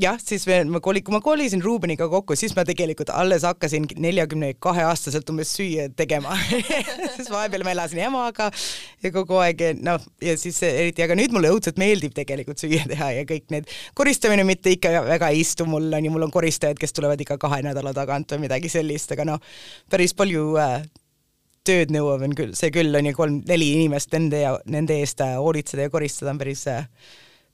[0.00, 3.86] jah, siis me, ma koli-, kui ma kolisin Ruubeniga kokku, siis ma tegelikult alles hakkasin
[4.02, 6.36] neljakümne kahe aastaselt umbes süüa tegema
[7.16, 8.50] siis vahepeal ma elasin emaga
[9.04, 13.12] ja kogu aeg noh, ja siis eriti, aga nüüd mulle õudselt meeldib tegelikult süüa teha
[13.20, 16.78] ja kõik need, koristamine mitte ikka väga ei istu mul on ju, mul on koristajad,
[16.80, 19.56] kes tulevad iga kahe nädala tagant või midagi sellist, aga noh,
[19.92, 20.80] päris palju äh,
[21.66, 25.38] tööd nõuab on küll, see küll on ju kolm-neli inimest nende ja nende eest äh,
[25.40, 26.66] hoolitseda ja koristada on päris,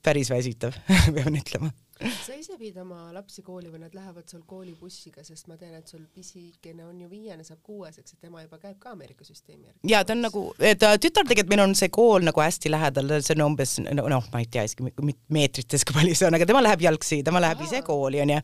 [0.03, 0.77] päris väsitav,
[1.15, 1.73] pean ütlema.
[2.01, 5.89] Sa ise viid oma lapsi kooli või nad lähevad sul koolibussiga, sest ma tean, et
[5.89, 9.79] sul pisikene on ju viiene, saab kuueseks, et tema juba käib ka Ameerika süsteemi järgi.
[9.91, 10.43] ja ta on nagu,
[10.79, 14.43] ta tütar tegelikult, meil on see kool nagu hästi lähedal, see on umbes noh, ma
[14.43, 14.89] ei tea isegi
[15.33, 17.69] meetrites, kui palju see on, aga tema läheb jalgsi, tema läheb Aa.
[17.69, 18.39] ise kooli onju.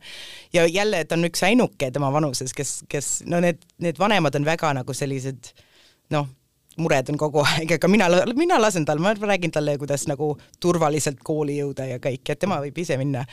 [0.56, 4.46] ja jälle, ta on üks ainuke tema vanuses, kes, kes no need, need vanemad on
[4.48, 5.52] väga nagu sellised
[6.14, 6.30] noh,
[6.76, 11.22] mured on kogu aeg, aga mina, mina lasen tal, ma räägin talle, kuidas nagu turvaliselt
[11.24, 13.24] kooli jõuda ja kõik, et tema võib ise minna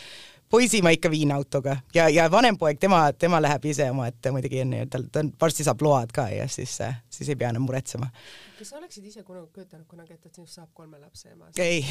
[0.49, 4.61] poisi ma ikka viin autoga ja, ja vanem poeg, tema, tema läheb ise omaette muidugi
[4.63, 6.77] onju, tal, ta varsti saab load ka ja siis,
[7.11, 8.09] siis ei pea enam muretsema.
[8.59, 11.51] kas sa oleksid ise kunagi kujutanud kunagi ette, et sinust saab kolme lapse ema?
[11.59, 11.83] ei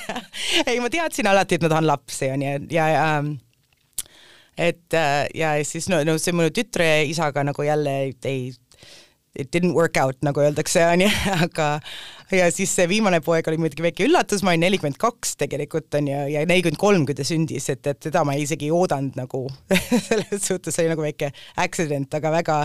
[0.68, 3.36] ei, ma teadsin alati, et ma tahan lapsi onju ja, ja ähm,
[4.58, 4.98] et
[5.34, 8.52] ja siis no, no see mu tütre isaga nagu jälle ei
[9.34, 11.08] it didn't work out, nagu öeldakse, onju,
[11.46, 11.68] aga
[12.32, 16.20] ja siis see viimane poeg oli muidugi väike üllatus, ma olin nelikümmend kaks tegelikult onju
[16.32, 19.42] ja nelikümmend kolm, kui ta sündis, et, et teda ma isegi ei oodanud nagu
[20.08, 21.32] selles suhtes oli nagu väike
[21.64, 22.60] accident, aga väga,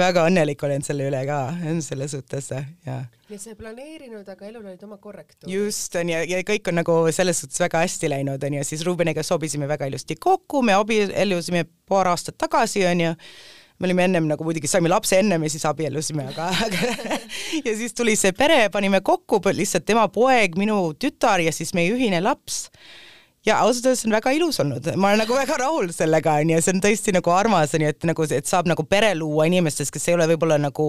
[0.00, 1.42] väga õnnelik olen selle üle ka,
[1.84, 2.98] selles suhtes ja.
[3.28, 5.52] nii et sa ei planeerinud, aga elul olid oma korrektuurid.
[5.52, 9.22] just on ja, ja kõik on nagu selles suhtes väga hästi läinud onju, siis Rubeniga
[9.26, 13.14] sobisime väga ilusti kokku, me abiellusime paar aastat tagasi onju
[13.78, 17.18] me olime ennem nagu muidugi saime lapse ennem ja siis abiellusime, aga, aga
[17.66, 21.94] ja siis tuli see pere, panime kokku lihtsalt tema poeg, minu tütar ja siis meie
[21.94, 22.66] ühine laps.
[23.46, 26.74] Ja ausalt öeldes on väga ilus olnud, ma olen nagu väga rahul sellega onju, see
[26.74, 30.16] on tõesti nagu armas onju, et nagu, et saab nagu pere luua inimestest, kes ei
[30.18, 30.88] ole võib-olla nagu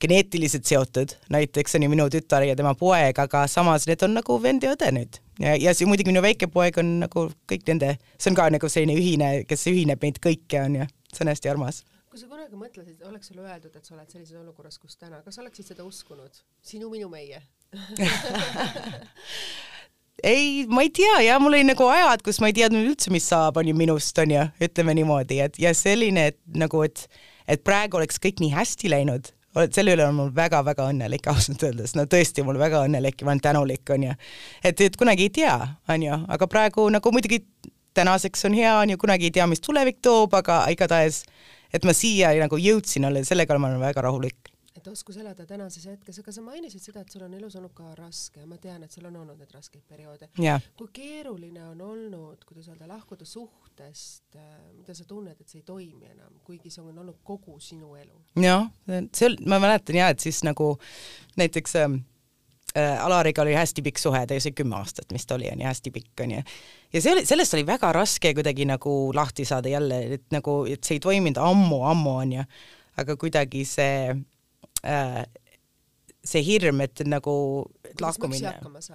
[0.00, 4.36] geneetiliselt seotud, näiteks on ju minu tütar ja tema poeg, aga samas need on nagu
[4.44, 5.18] vend ja õde nüüd.
[5.40, 8.70] ja, ja see muidugi minu väike poeg on nagu kõik nende, see on ka nagu
[8.70, 13.02] selline ühine, kes ühineb meid kõiki onju, see on hästi armas kui sa kunagi mõtlesid,
[13.06, 16.40] oleks sulle öeldud, et sa oled sellises olukorras, kus täna, kas oleksid seda uskunud?
[16.66, 17.38] sinu, minu, meie
[20.32, 23.28] ei, ma ei tea ja mul oli nagu ajad, kus ma ei teadnud üldse, mis
[23.30, 27.04] saab, on ju minust, on ju, ütleme niimoodi, et ja selline, et nagu, et,
[27.46, 29.30] et praegu oleks kõik nii hästi läinud,
[29.74, 33.36] selle üle on mul väga-väga õnnelik ausalt öeldes, no tõesti, mul väga õnnelik ja ma
[33.36, 34.16] olen tänulik, on ju.
[34.64, 35.54] et, et kunagi ei tea,
[35.90, 37.44] on ju, aga praegu nagu muidugi
[37.94, 41.22] tänaseks on hea, on ju, kunagi ei tea, mis tulevik toob, aga igatahes
[41.72, 44.50] et ma siia nagu jõudsin, sellega ma olen väga rahulik.
[44.80, 47.90] et oskus elada tänases hetkes, aga sa mainisid seda, et sul on elus olnud ka
[47.98, 50.30] raske ma tean, et sul on olnud neid raskeid perioode.
[50.76, 55.66] kui keeruline on olnud, kuidas öelda, lahkuda suhtest, äh, mida sa tunned, et see ei
[55.66, 58.22] toimi enam, kuigi see on olnud kogu sinu elu?
[58.40, 58.70] jah,
[59.12, 60.76] see on, ma mäletan ja, et siis nagu
[61.36, 62.00] näiteks äh,
[62.76, 66.42] Alariga oli hästi pikk suhe, ta oli kümme aastat vist oli, onju, hästi pikk onju.
[66.92, 70.84] ja see oli, sellest oli väga raske kuidagi nagu lahti saada jälle, et nagu, et
[70.86, 72.44] see ei toiminud ammu-ammu onju,
[73.02, 74.14] aga kuidagi see
[74.86, 75.22] äh,
[76.24, 77.34] see hirm, et nagu
[78.00, 78.52] lahkumine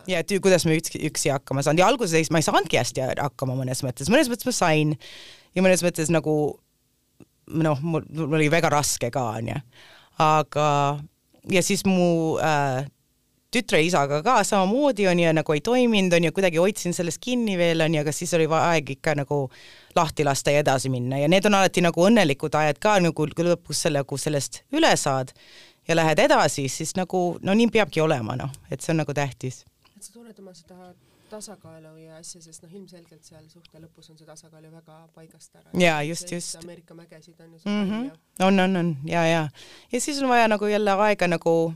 [0.08, 3.58] ja et kuidas me üksi, üksi hakkama saanud ja alguses ma ei saanudki hästi hakkama
[3.58, 4.94] mõnes mõttes, mõnes mõttes ma sain.
[5.56, 6.36] Ja mõnes mõttes nagu
[7.48, 9.58] noh, mul, oli väga raske ka onju,
[10.22, 10.68] aga
[11.52, 12.86] ja siis mu äh,
[13.56, 17.58] tütre isaga ka samamoodi on ju, nagu ei toiminud, on ju, kuidagi hoidsin sellest kinni
[17.60, 19.46] veel, on ju, aga siis oli aeg ikka nagu
[19.96, 23.86] lahti lasta ja edasi minna ja need on alati nagu õnnelikud ajad ka nagu lõpus
[23.88, 25.34] selle, kui sellest üle saad
[25.88, 29.64] ja lähed edasi, siis nagu no nii peabki olema, noh, et see on nagu tähtis.
[29.96, 30.94] et sa tunned oma seda
[31.30, 35.56] tasakaalu ja asja, sest noh, ilmselgelt seal suhte lõpus on see tasakaal ju väga paigast
[35.56, 35.70] ära.
[35.80, 36.60] jaa, just, just.
[36.64, 37.90] Ameerika mägesid on ju mm.
[37.90, 38.12] -hmm.
[38.48, 39.48] on, on, on ja, ja,
[39.92, 41.74] ja siis on vaja nagu jälle aega nagu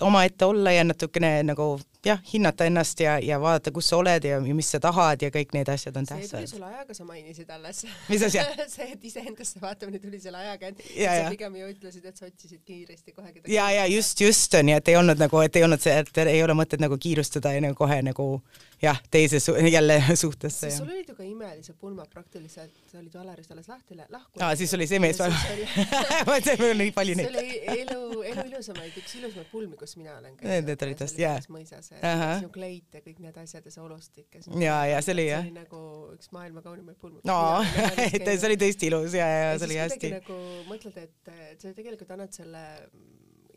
[0.00, 4.38] omaette olla ja natukene nagu jah, hinnata ennast ja, ja vaadata, kus sa oled ja,
[4.48, 6.30] ja mis sa tahad ja kõik need asjad on tähtsad.
[6.30, 7.84] see tuli sulle ajaga, sa mainisid alles.
[8.08, 12.06] mis asja see, et iseendasse vaatamine tuli selle ajaga, et ja, sa pigem ju ütlesid,
[12.10, 13.54] et sa otsisid kiiresti kohe kedagi.
[13.54, 16.22] ja, ja just, just on ju, et ei olnud nagu, et ei olnud see, et
[16.26, 18.28] ei ole mõtet nagu kiirustada ja nagu kohe nagu
[18.84, 20.70] jah, teise su jälle suhtesse.
[20.70, 24.42] sul olid ju ka imelised pulmad praktiliselt, sa olid ju Alarist alles lahti lahkunud.
[24.42, 25.32] aa, siis oli see mees veel.
[26.58, 27.30] meil on nii palju neid.
[27.30, 30.68] see oli elu, elu ilusamaid, üks ilusamaid pulmi, kus mina olen käinud.
[30.68, 31.38] Need olid tõesti, jaa.
[31.52, 35.26] mõisas, sinu kleit ja kõik need asjad ja see olustik ja ja, ja see oli
[35.28, 35.42] jah.
[35.42, 35.82] see oli nagu
[36.14, 37.20] üks maailma kaunimaid pulmi.
[37.28, 37.38] no,
[38.24, 40.14] see oli tõesti ilus ja, ja see oli hästi.
[40.18, 40.38] nagu
[40.70, 42.64] mõtled, et, sa tegelikult annad selle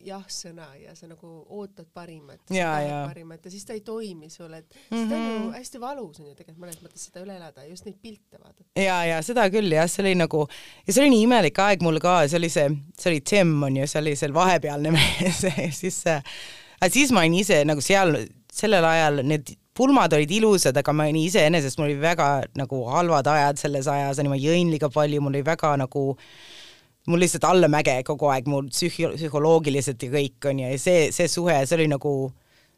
[0.08, 4.98] jah-sõna ja sa nagu ootad parimat, parimat ja siis ta ei toimi sul, et mm
[4.98, 5.04] -hmm.
[5.04, 5.54] seda on ju mhm.
[5.58, 8.70] hästi valus on ju tegelikult mõnes mõttes seda üle elada ja just neid pilte vaadata.
[8.76, 10.48] ja, ja seda küll jah, see oli nagu
[10.88, 13.78] ja see oli nii imelik aeg mul ka, see oli see, see oli Tim on
[13.78, 16.04] ju, see oli seal vahepealne mees ja siis
[16.82, 18.16] äh, siis ma olin ise nagu seal
[18.54, 23.28] sellel ajal need pulmad olid ilusad, aga ma olin iseenesest, mul oli väga nagu halvad
[23.30, 26.06] ajad selles ajas, ma jõin liiga palju, mul oli väga nagu
[27.08, 31.08] mul lihtsalt alla mäge kogu aeg, mul psühhi-, psühholoogiliselt ja kõik on ju, ja see,
[31.16, 32.14] see suhe, see oli nagu,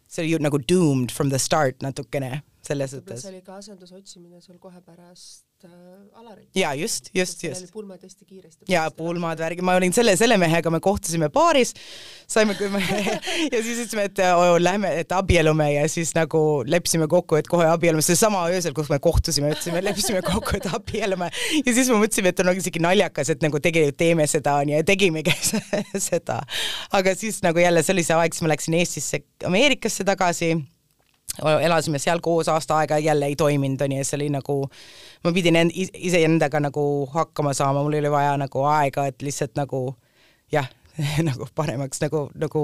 [0.07, 3.23] see oli ju nagu doomed from the start natukene, selles suhtes.
[3.23, 5.48] see oli ka asenduse otsimine sul kohe pärast
[6.19, 6.48] Alarit.
[6.56, 7.72] ja just, just, just.
[7.74, 8.65] pulmad hästi kiiresti.
[8.72, 11.74] ja pulmad, värgid, ma olin selle, selle mehega, me kohtusime baaris,
[12.32, 12.80] saime kümme
[13.54, 17.67] ja siis ütlesime, et oh, lähme, et abiellume ja siis nagu leppisime kokku, et kohe
[17.67, 22.32] abiellume, seesama öösel, kus me kohtusime, ütlesime, leppisime kokku, et abiellume ja siis me mõtlesime,
[22.32, 25.36] et on isegi naljakas, et nagu tegelikult teeme seda onju ja tegimegi
[26.10, 26.39] seda.
[26.95, 30.54] aga siis nagu jälle see oli see aeg, siis ma läksin Eestisse, Ameerikasse tagasi
[31.62, 34.60] elasime seal koos aasta aega, jälle ei toiminud, onju, see oli nagu,
[35.23, 39.84] ma pidin end, iseendaga nagu hakkama saama, mul oli vaja nagu aega, et lihtsalt nagu
[40.52, 40.69] jah
[41.30, 42.63] nagu paremaks nagu, nagu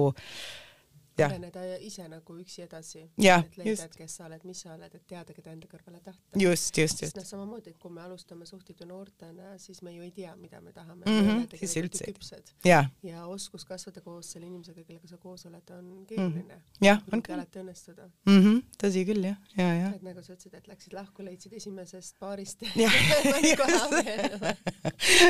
[1.23, 3.05] areneda ise nagu üksi edasi.
[3.39, 6.39] et leida, et kes sa oled, mis sa oled, et teada, keda enda kõrvale tahta.
[6.39, 7.17] just, just, just.
[7.17, 10.61] noh, samamoodi, et kui me alustame suhteid ju noortena, siis me ju ei tea, mida
[10.61, 11.29] me tahame mm.
[11.29, 11.57] -hmm.
[11.57, 12.41] siis üldse.
[12.65, 16.61] ja, ja oskus kasvada koos selle inimesega, kellega sa koos oled, on keeruline mm.
[16.61, 16.85] -hmm.
[16.85, 17.33] jah, on küll.
[17.33, 18.41] alati õnnestuda mm.
[18.41, 18.63] -hmm.
[18.79, 19.89] Tõsi küll, jah, ja, ja.
[19.95, 22.89] et nagu sa ütlesid, et läksid lahku, leidsid esimesest paarist ja,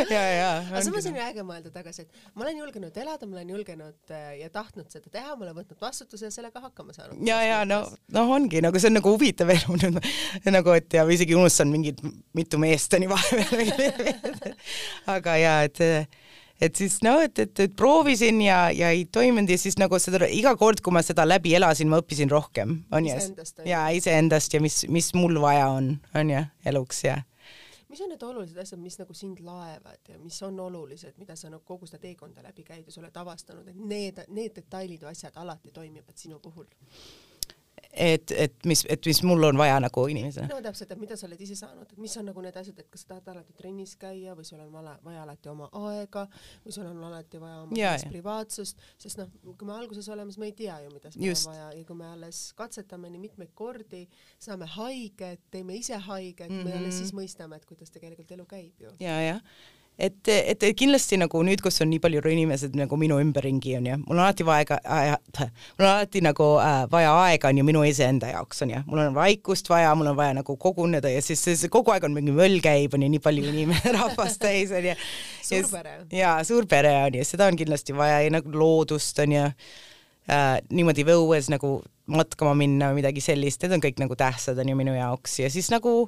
[0.09, 0.49] ja, ja.
[0.63, 4.15] aga samas on ju äge mõelda tagasi, et ma olen julgenud elada, ma olen julgenud
[4.15, 7.21] äh, ja tahtnud seda teha, ma olen võtnud vastutuse ja sellega hakkama saanud.
[7.27, 7.83] ja, ja no,
[8.15, 12.01] noh, ongi nagu see on nagu huvitav elu nüüd nagu, et ja isegi unustan mingid
[12.37, 14.53] mitu meest on ju vahepeal
[15.17, 15.81] aga ja, et
[16.61, 20.27] et siis no, et, et, et proovisin ja, ja ei toiminud ja siis nagu seda
[20.31, 23.45] iga kord, kui ma seda läbi elasin, ma õppisin rohkem, on ju.
[23.67, 27.21] ja iseendast ja mis, mis mul vaja on, on ju, eluks ja
[27.95, 31.47] mis on need olulised asjad, mis nagu sind laevad ja mis on olulised, mida sa
[31.47, 35.71] nagu kogu seda teekonda läbi käides oled avastanud, et need, need detailid või asjad alati
[35.71, 36.67] toimivad sinu puhul?
[37.95, 40.49] Et, et mis, et mis mul on vaja nagu inimesena.
[40.51, 42.89] no täpselt, et mida sa oled ise saanud, et mis on nagu need asjad, et
[42.91, 46.25] kas sa tahad alati trennis käia või sul on vaja, vaja alati oma aega
[46.65, 50.43] või sul on alati vaja oma ja, privaatsust, sest noh, kui me alguses oleme, siis
[50.43, 53.55] me ei tea ju, mida meil on vaja ja kui me alles katsetame nii mitmeid
[53.55, 54.03] kordi,
[54.41, 56.71] saame haiget, teeme ise haiget mm, -hmm.
[56.71, 58.95] me alles siis mõistame, et kuidas tegelikult elu käib ju.
[58.99, 59.41] ja, jah
[59.97, 64.17] et, et kindlasti nagu nüüd, kus on nii palju inimesed nagu minu ümberringi onju, mul
[64.17, 65.15] on alati vaja äh,,
[65.77, 69.69] mul on alati nagu äh, vaja aega onju minu iseenda jaoks onju, mul on vaikust
[69.71, 72.97] vaja, mul on vaja nagu koguneda ja siis, siis kogu aeg on mingi möll käib
[72.97, 74.95] onju, nii palju inimesi, rahvast täis onju.
[75.39, 75.97] suurpere.
[76.11, 81.77] jaa, suurpere onju, seda on kindlasti vaja ja nagu loodust onju äh, niimoodi õues nagu
[82.11, 85.39] matkama minna või midagi sellist, need on kõik nagu tähtsad onju minu jaoks.
[85.41, 86.03] Ja siis nagu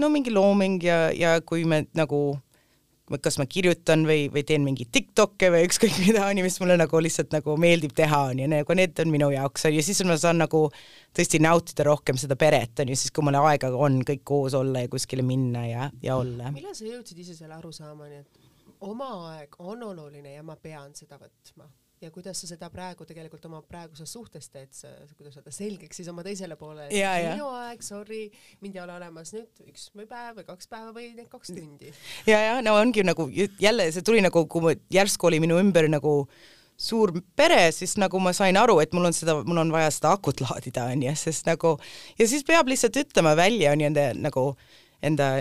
[0.00, 2.20] no mingi looming ja, ja kui me nagu
[3.18, 7.00] kas ma kirjutan või, või teen mingeid Tiktok'e või ükskõik mida, onju, mis mulle nagu
[7.02, 10.62] lihtsalt nagu meeldib teha, onju, nagu need on minu jaoks, onju, siis ma saan nagu
[11.16, 14.92] tõesti nautida rohkem seda peret, onju, siis kui mul aega on kõik koos olla ja
[14.92, 16.52] kuskile minna ja, ja olla.
[16.54, 21.18] millal sa jõudsid ise selle arusaamani, et oma aeg on oluline ja ma pean seda
[21.18, 21.66] võtma?
[22.00, 24.72] Ja kuidas sa seda praegu tegelikult oma praeguses suhtes teed,
[25.18, 28.22] kuidas öelda selgeks siis oma teisele poolele, et minu aeg, sorry,
[28.64, 31.92] mind ei ole olemas nüüd üks või päev või kaks päeva või need kaks tundi.
[32.28, 36.14] ja, ja no ongi nagu jälle see tuli nagu, kui järsku oli minu ümber nagu
[36.80, 40.14] suur pere, siis nagu ma sain aru, et mul on seda, mul on vaja seda
[40.16, 41.76] akut laadida, onju, sest nagu
[42.16, 44.46] ja siis peab lihtsalt ütlema välja, onju, enda nagu
[45.04, 45.34] enda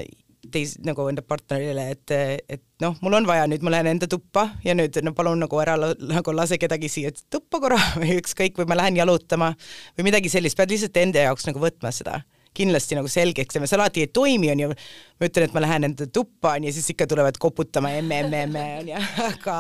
[0.48, 2.14] teis-, nagu enda partnerile, et,
[2.50, 5.62] et noh, mul on vaja nüüd, ma lähen enda tuppa ja nüüd no palun nagu
[5.62, 9.54] ära nagu lase kedagi siia tuppa korra või ükskõik, või ma lähen jalutama
[9.98, 12.22] või midagi sellist, pead lihtsalt enda jaoks nagu võtma seda.
[12.58, 14.70] Kindlasti nagu selgeks tegema, see alati ei toimi, onju.
[14.74, 18.64] ma ütlen, et ma lähen enda tuppa onju, siis ikka tulevad koputama emme, emme, emme
[18.80, 19.60] onju, aga,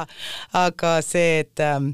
[0.57, 1.91] aga see, et, ähm,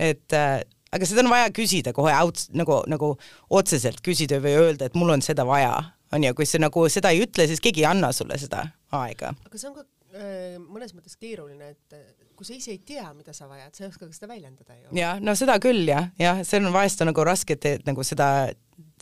[0.00, 3.12] et äh, aga seda on vaja küsida kohe out, nagu, nagu
[3.52, 5.74] otseselt küsida või öelda, et mul on seda vaja
[6.12, 8.66] on ju, kui sa nagu seda ei ütle, siis keegi ei anna sulle seda
[8.98, 9.32] aega.
[9.46, 13.06] aga see on ka äh, mõnes mõttes keeruline, et äh, kui sa ise ei tea,
[13.16, 14.92] mida sa vajad, sa ei oska ka seda väljendada ju.
[14.98, 18.28] jah, no seda küll jah, jah, see on vahest on nagu raske, et nagu seda,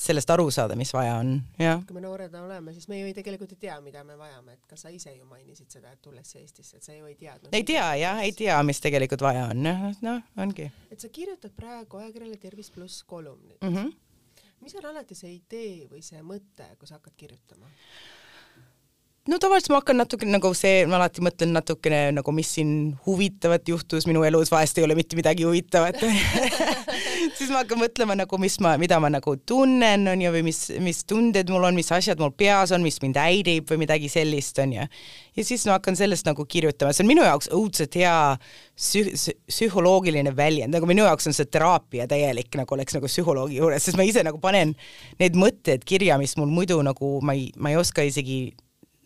[0.00, 1.80] sellest aru saada, mis vaja on, jah.
[1.86, 4.70] kui me noored oleme, siis me ju ei, tegelikult ei tea, mida me vajame, et
[4.70, 7.50] ka sa ise ju mainisid seda, et tulles Eestisse, et sa ju ei teadnud.
[7.56, 10.70] ei tea jah, ei tea, mis tegelikult vaja on, noh, noh, ongi.
[10.90, 13.74] et sa kirjutad praegu ajakirjale Tervis pluss kolumnit mm.
[13.76, 13.98] -hmm
[14.60, 17.70] mis on alati see idee või see mõte, kui sa hakkad kirjutama?
[19.28, 22.70] No tavaliselt ma hakkan natuke nagu see, ma alati mõtlen natukene nagu, mis siin
[23.04, 26.00] huvitavat juhtus minu elus, vahest ei ole mitte midagi huvitavat.
[27.36, 30.62] Siis ma hakkan mõtlema nagu, mis ma, mida ma nagu tunnen, on ju, või mis,
[30.80, 34.56] mis tunded mul on, mis asjad mul peas on, mis mind häirib või midagi sellist,
[34.64, 34.86] on ju.
[35.36, 39.12] ja siis ma hakkan sellest nagu kirjutama, see on minu jaoks õudselt hea psüh-,
[39.52, 44.00] psühholoogiline väljend, nagu minu jaoks on see teraapia täielik, nagu oleks nagu psühholoogi juures, sest
[44.00, 44.72] ma ise nagu panen
[45.20, 48.40] need mõtted kirja, mis mul muidu nagu ma ei, ma ei oska isegi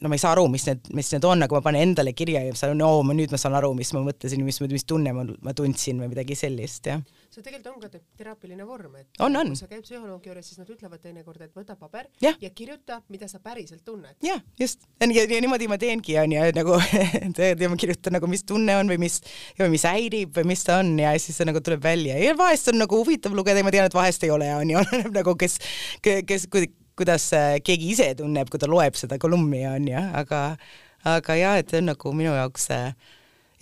[0.04, 2.42] no ma ei saa aru, mis need, mis need on, aga ma panen endale kirja
[2.44, 5.24] ja saan, no ma nüüd ma saan aru, mis ma mõtlesin, mis, mis tunne ma,
[5.24, 7.00] ma tundsin või midagi sellist, jah.
[7.32, 9.52] see tegelikult on ka teraapiline vorm, et on, on.
[9.54, 13.00] kui sa käid psühholoogi juures, siis nad ütlevad teinekord, et võta paber ja, ja kirjuta,
[13.12, 14.18] mida sa päriselt tunned.
[14.24, 16.78] jah, just, ja, ja niimoodi ma teengi, onju, nagu
[17.64, 19.18] ja ma kirjutan nagu, mis tunne on või mis,
[19.58, 22.68] või mis häirib või mis ta on ja siis see nagu tuleb välja ja vahest
[22.74, 25.58] on nagu huvitav lugeda ja ma tean, et vahest ei ole, onju, oleneb nagu kes,
[26.04, 30.40] kes, kes kuidas äh, keegi ise tunneb, kui ta loeb seda kolumni, on ju, aga,
[31.16, 32.94] aga jah, et see on nagu minu jaoks äh,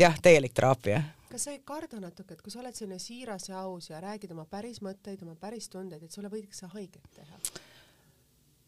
[0.01, 1.03] jah, täielik teraapia.
[1.33, 4.35] kas sa ei karda natuke, et kui sa oled selline siiras ja aus ja räägid
[4.35, 7.41] oma päris mõtteid, oma päris tundeid, et sulle võidakse haiget teha?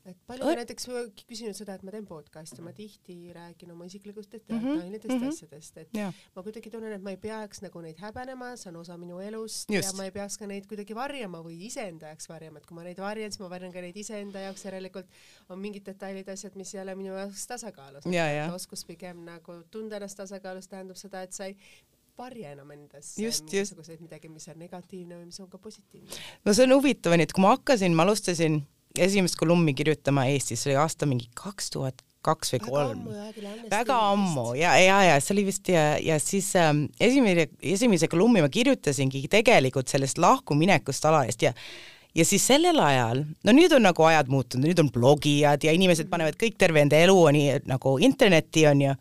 [0.04, 0.88] Et paljud on näiteks
[1.28, 4.50] küsinud seda, et ma teen podcast'i, ma tihti räägin oma isiklikust -hmm.
[4.52, 5.28] detailidest mm, -hmm.
[5.28, 6.12] asjadest, et ja.
[6.36, 9.70] ma kuidagi tunnen, et ma ei peaks nagu neid häbenema, see on osa minu elust
[9.70, 9.88] Just.
[9.88, 12.84] ja ma ei peaks ka neid kuidagi varjama või iseenda jaoks varjama, et kui ma
[12.84, 15.06] neid varjan, siis ma varjan ka neid iseenda jaoks, järelikult
[15.48, 18.04] on mingid detailid, asjad, mis ei ole minu jaoks tasakaalus.
[18.54, 21.56] oskus pigem nagu tunda ennast tasakaalus tähendab seda, et sa ei
[22.18, 26.22] varja enam endas mingisuguseid midagi, mis on negatiivne või mis on ka positiivne.
[26.44, 28.62] no see on huvitav, onju, et kui ma hakkasin, ma alustasin
[28.98, 33.00] esimest kolumni kirjutama Eestis, see oli aasta mingi kaks tuhat kaks või kolm.
[33.70, 38.40] väga ammu ja, ja, ja see oli vist ja, ja siis ähm, esimene, esimese kolumni
[38.44, 41.52] ma kirjutasingi tegelikult sellest lahkuminekust ala eest ja
[42.14, 46.06] ja siis sellel ajal, no nüüd on nagu ajad muutunud, nüüd on blogijad ja inimesed
[46.10, 48.94] panevad kõik terve enda elu nii nagu internetti on ju,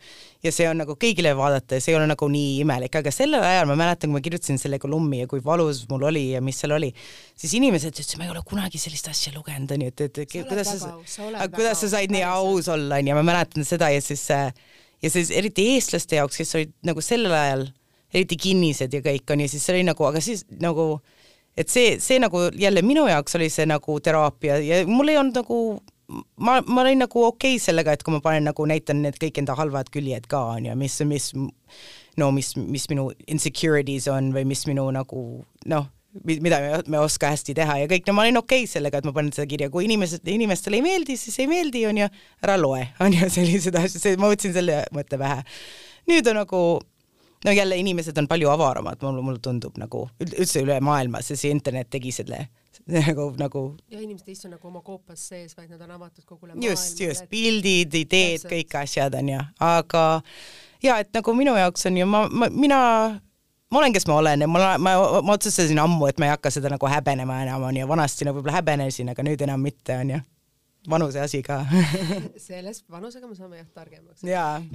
[0.44, 3.46] ja see on nagu kõigile vaadata ja see ei ole nagu nii imelik, aga sellel
[3.46, 6.64] ajal ma mäletan, kui ma kirjutasin selle kolumni ja kui valus mul oli ja mis
[6.64, 6.90] seal oli,
[7.38, 10.74] siis inimesed ütlesid, ma ei ole kunagi sellist asja lugenud, onju, et, et sa kuidas
[10.74, 12.72] sa, sa, kuidas sa said nii aus.
[12.74, 14.26] olla, onju, ma mäletan seda ja siis
[15.04, 17.68] ja siis eriti eestlaste jaoks, kes olid nagu sellel ajal
[18.14, 20.96] eriti kinnised ja kõik onju, siis see oli nagu, aga siis nagu
[21.58, 25.42] et see, see nagu jälle minu jaoks oli see nagu teraapia ja mul ei olnud
[25.44, 25.60] nagu
[26.38, 29.42] ma, ma olin nagu okei okay sellega, et kui ma panen nagu näitan need kõik
[29.42, 31.32] enda halvad küljed ka onju, mis, mis
[32.20, 35.24] no mis, mis minu insecurities on või mis minu nagu
[35.70, 35.90] noh,
[36.24, 39.00] mida me, me ei oska hästi teha ja kõik, no ma olin okei okay sellega,
[39.00, 42.10] et ma panen seda kirja, kui inimesed, inimestele ei meeldi, siis ei meeldi, onju,
[42.46, 45.42] ära loe, onju, sellised asjad, ma võtsin selle mõtte pähe.
[46.12, 46.64] nüüd on nagu
[47.46, 51.52] no jälle inimesed on palju avaramad, mulle, mulle tundub nagu üldse üle maailma, see, see
[51.52, 52.46] internet tegi selle
[53.08, 53.64] nagu, nagu.
[53.92, 56.70] ja inimesed ei istu nagu oma koopas sees, vaid nad on avatud kogule maailma.
[56.70, 60.08] just, just, pildid, ideed, kõik asjad onju, aga
[60.84, 62.82] ja et nagu minu jaoks on ju, ma, ma, mina
[63.74, 66.52] ma olen, kes ma olen ja ma, ma, ma otsustasin ammu, et ma ei hakka
[66.54, 70.22] seda nagu häbenema enam onju, vanasti nagu võib-olla häbenesin, aga nüüd enam mitte onju
[70.90, 71.62] vanuse asi ka
[72.48, 74.24] sellest vanusega me saame jah targemaks.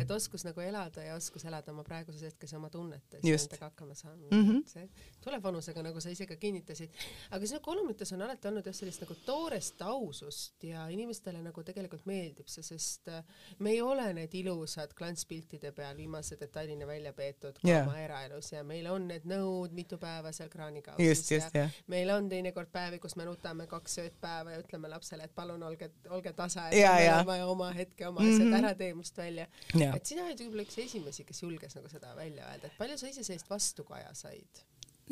[0.01, 3.95] et oskus nagu elada ja oskus elada oma praeguses hetkes oma tunnetes ja nendega hakkama
[3.95, 4.45] saama mm.
[4.49, 4.63] -hmm.
[4.67, 4.89] see
[5.29, 6.95] tuleb vanusega, nagu sa ise ka kinnitasid.
[7.31, 12.07] aga sinu kolumnites on alati olnud jah sellist nagu toorest ausust ja inimestele nagu tegelikult
[12.09, 13.23] meeldib see, sest äh,
[13.59, 17.87] me ei ole need ilusad klantspiltide peal viimase detailini välja peetud yeah.
[17.87, 21.79] oma eraelus ja meil on need nõud mitu päeva seal kraanikausis ja yeah.
[21.93, 25.63] meil on teinekord päevi, kus me nutame kaks ööd päeva ja ütleme lapsele, et palun
[25.69, 28.59] olge olge tasa, et meil on vaja oma hetke, oma asjad mm -hmm.
[28.59, 29.47] ära tee must välja.
[29.95, 33.09] et sina olid võib-olla üks esimesi, kes julges nagu seda välja öelda, et palju sa
[33.09, 34.65] ise sellist vastukaja said?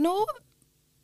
[0.03, 0.17] No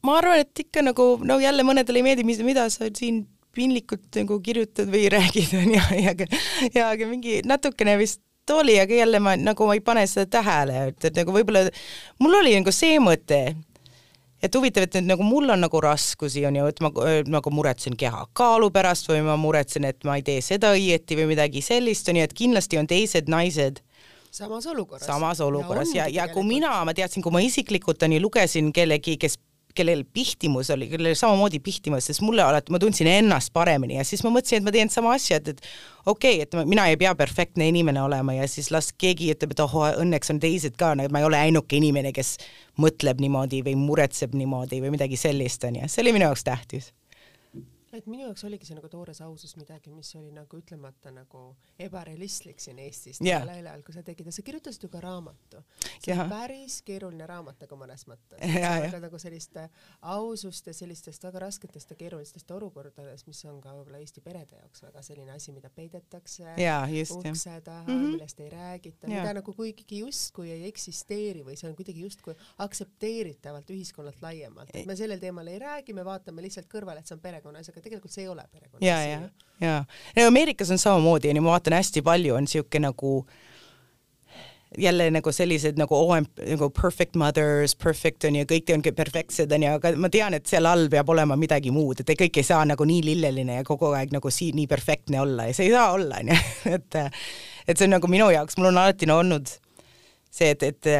[0.02, 4.22] ma arvan, et ikka nagu no jälle mõnedele ei meeldi, mis, mida sa siin piinlikult
[4.22, 6.40] nagu kirjutad või räägid onju ja, ja,
[6.74, 10.88] ja aga mingi natukene vist oli, aga jälle ma nagu ma ei pane seda tähele,
[10.90, 11.68] et, et nagu võib-olla
[12.22, 13.44] mul oli nagu see mõte
[14.42, 16.90] et huvitav, et nüüd nagu mul on nagu raskusi on ju, et ma
[17.30, 21.62] nagu muretsen kehakaalu pärast või ma muretsen, et ma ei tee seda õieti või midagi
[21.62, 23.78] sellist on ju, et kindlasti on teised naised
[24.32, 25.06] samas olukorras.
[25.06, 25.94] samas olukorras.
[25.94, 29.38] ja, ja, ja kui mina, ma teadsin, kui ma isiklikult on ju lugesin kellegi, kes
[29.74, 34.20] kellel pihtimus oli, kellel samamoodi pihtimus, sest mulle alati, ma tundsin ennast paremini ja siis
[34.24, 35.62] ma mõtlesin, et ma teen sama asja, et, et
[36.06, 39.54] okei okay,, et ma, mina ei pea perfektne inimene olema ja siis las keegi ütleb,
[39.56, 42.36] et oh, õnneks on teised ka, ma ei ole ainuke inimene, kes
[42.84, 46.92] mõtleb niimoodi või muretseb niimoodi või midagi sellist, onju, see oli minu jaoks tähtis
[47.92, 51.42] et minu jaoks oligi see nagu toores ausus midagi, mis oli nagu ütlemata nagu
[51.82, 53.42] ebarealistlik siin Eestis yeah.
[53.42, 55.60] tollel ajal, kui sa tegid ja sa kirjutasid ju ka raamatu.
[55.98, 58.40] see on päris keeruline raamat nagu mõnes mõttes.
[58.86, 59.58] väga nagu sellist
[60.14, 64.86] ausust ja sellistest väga rasketest ja keerulistest olukordadest, mis on ka võib-olla Eesti perede jaoks
[64.86, 68.16] väga selline asi, mida peidetakse yeah, just, ukse taha mm, -hmm.
[68.16, 72.34] millest ei räägita yeah., mida nagu kuigi justkui ei eksisteeri või see on kuidagi justkui
[72.64, 77.16] aktsepteeritavalt ühiskonnalt laiemalt, et me sellel teemal ei räägi, me vaatame lihtsalt kõrvale, et see
[77.18, 79.20] on perekonna asi, aga tegelikult see ei ole perekonna ja,
[79.60, 79.84] ja,
[80.16, 83.24] ja Ameerikas on samamoodi onju, ma vaatan hästi palju on siuke nagu
[84.78, 89.66] jälle nagu sellised nagu oh, nagu perfect mothers, perfect on ju, kõik on perfektsed on
[89.66, 92.62] ju, aga ma tean, et seal all peab olema midagi muud, et kõik ei saa
[92.68, 95.90] nagu nii lilleline ja kogu aeg nagu siin nii perfektne olla ja see ei saa
[95.92, 96.38] olla on ju,
[96.78, 99.52] et et see on nagu minu jaoks, mul on alati no, olnud
[100.32, 100.92] see, et, et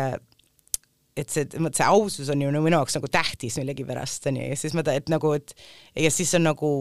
[1.17, 4.57] et see, vot see ausus on ju no, minu jaoks nagu tähtis millegipärast onju ja
[4.59, 5.55] siis ma, et nagu, et
[5.99, 6.73] ja siis on nagu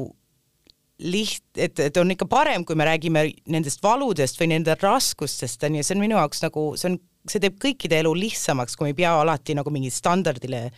[1.04, 5.84] liht-, et, et on ikka parem, kui me räägime nendest valudest või nende raskustest onju,
[5.84, 9.02] see on minu jaoks nagu, see on, see teeb kõikide elu lihtsamaks, kui me ei
[9.04, 10.70] pea alati nagu mingi standardile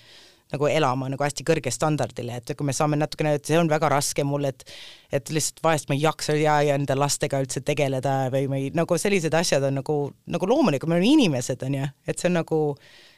[0.53, 3.89] nagu elama nagu hästi kõrge standardile, et kui me saame natukene, et see on väga
[3.89, 4.65] raske mul, et
[5.13, 8.69] et lihtsalt vahest ma ei jaksa ja, ja enda lastega üldse tegeleda või ma ei,
[8.75, 9.97] nagu sellised asjad on nagu,
[10.29, 12.59] nagu loomulikult, me oleme inimesed, on ju, et see on nagu,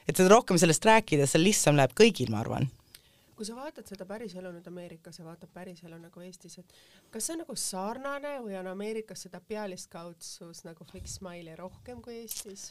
[0.07, 2.69] et seda rohkem sellest rääkida, seal lihtsam läheb kõigil, ma arvan
[3.35, 6.75] kui sa vaatad seda päriselu nüüd Ameerikas ja vaatad päriselu nagu Eestis, et
[7.11, 12.21] kas see on nagu sarnane või on Ameerikas seda pealiskaudsus nagu fake smile'i rohkem kui
[12.21, 12.69] Eestis?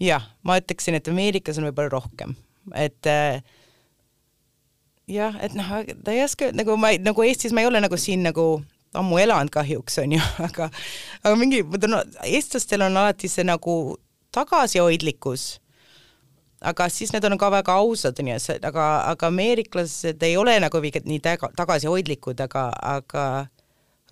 [0.00, 2.36] jah, ma ütleksin, et Ameerikas on võib-olla rohkem,
[2.76, 3.40] et äh,
[5.08, 5.72] jah, et noh,
[6.04, 8.46] ta ei oska nagu ma nagu Eestis ma ei ole nagu siin nagu
[9.00, 10.68] ammu elanud kahjuks onju, aga
[11.22, 13.96] aga mingi, ma tunnen, eestlastel on alati see nagu
[14.36, 15.54] tagasihoidlikkus
[16.60, 18.36] aga siis need on ka väga ausad, onju,
[18.68, 21.20] aga, aga ameeriklased ei ole nagu nii
[21.56, 23.26] tagasihoidlikud, aga, aga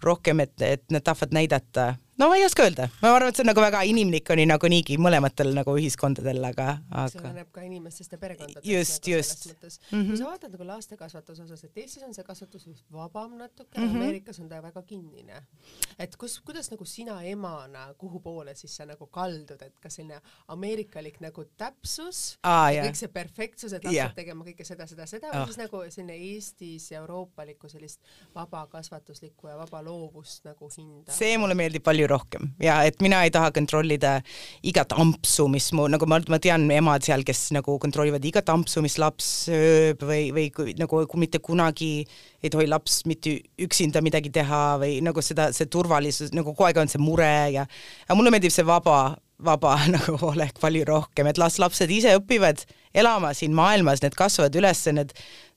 [0.04, 1.88] rohkem, et, et nad tahavad näidata
[2.18, 4.70] no ma ei oska öelda, ma arvan, et see on nagu väga inimlik ju nagu
[4.70, 7.12] niigi mõlematel nagu ühiskondadel, aga, aga.
[7.12, 8.66] see oleneb ka inimestest ja perekondadest.
[8.66, 9.46] just nagu, just.
[9.92, 10.08] Mm -hmm.
[10.08, 13.78] kui sa vaatad nagu laste kasvatuse osas, et Eestis on see kasvatus vist vabam natuke
[13.78, 13.96] mm, -hmm.
[13.96, 15.42] Ameerikas on ta väga kinnine.
[15.98, 20.20] et kus, kuidas nagu sina emana, kuhu poole siis sa nagu kaldud, et kas selline
[20.48, 24.14] ameerikalik nagu täpsus ah,, kõik see perfektsus, et lapsed yeah.
[24.14, 25.34] tegema kõike seda, seda, seda oh.
[25.34, 28.00] või siis nagu selline Eestis euroopalikku sellist
[28.34, 31.12] vaba kasvatuslikku ja vaba loovust nagu hinda?
[31.12, 32.52] see mulle meeldib palju palju rohkem.
[32.60, 34.20] Ja et mina ei taha kontrollida
[34.62, 38.82] igat ampsu, mis mu, nagu ma, ma tean emad seal, kes nagu kontrollivad igat ampsu,
[38.82, 42.06] mis laps sööb või, või kui, nagu kui mitte kunagi
[42.42, 46.78] ei tohi laps mitte üksinda midagi teha või nagu seda, see turvalisus, nagu kogu aeg
[46.78, 47.66] on see mure ja,
[48.08, 52.64] ja mulle meeldib see vaba, vaba nagu olek palju rohkem, et las lapsed ise õpivad
[52.94, 55.12] elama siin maailmas, need kasvavad üles, need,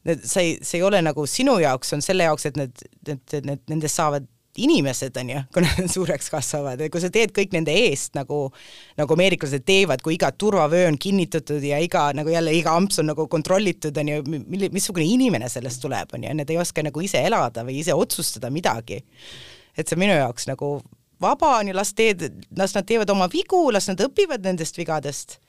[0.08, 3.40] need, see ei, see ei ole nagu sinu jaoks, on selle jaoks, et need, need,
[3.46, 4.28] need, nendest saavad
[4.58, 8.44] inimesed on ju, kui nad suureks kasvavad, et kui sa teed kõik nende eest nagu,
[9.00, 13.12] nagu ameeriklased teevad, kui iga turvavöö on kinnitatud ja iga nagu jälle iga amps on
[13.14, 17.04] nagu kontrollitud, on ju, milli-, missugune inimene sellest tuleb, on ju, need ei oska nagu
[17.04, 19.04] ise elada või ise otsustada midagi.
[19.78, 20.82] et see minu jaoks nagu
[21.22, 25.40] vaba on ju, las teed, las nad teevad oma vigu, las nad õpivad nendest vigadest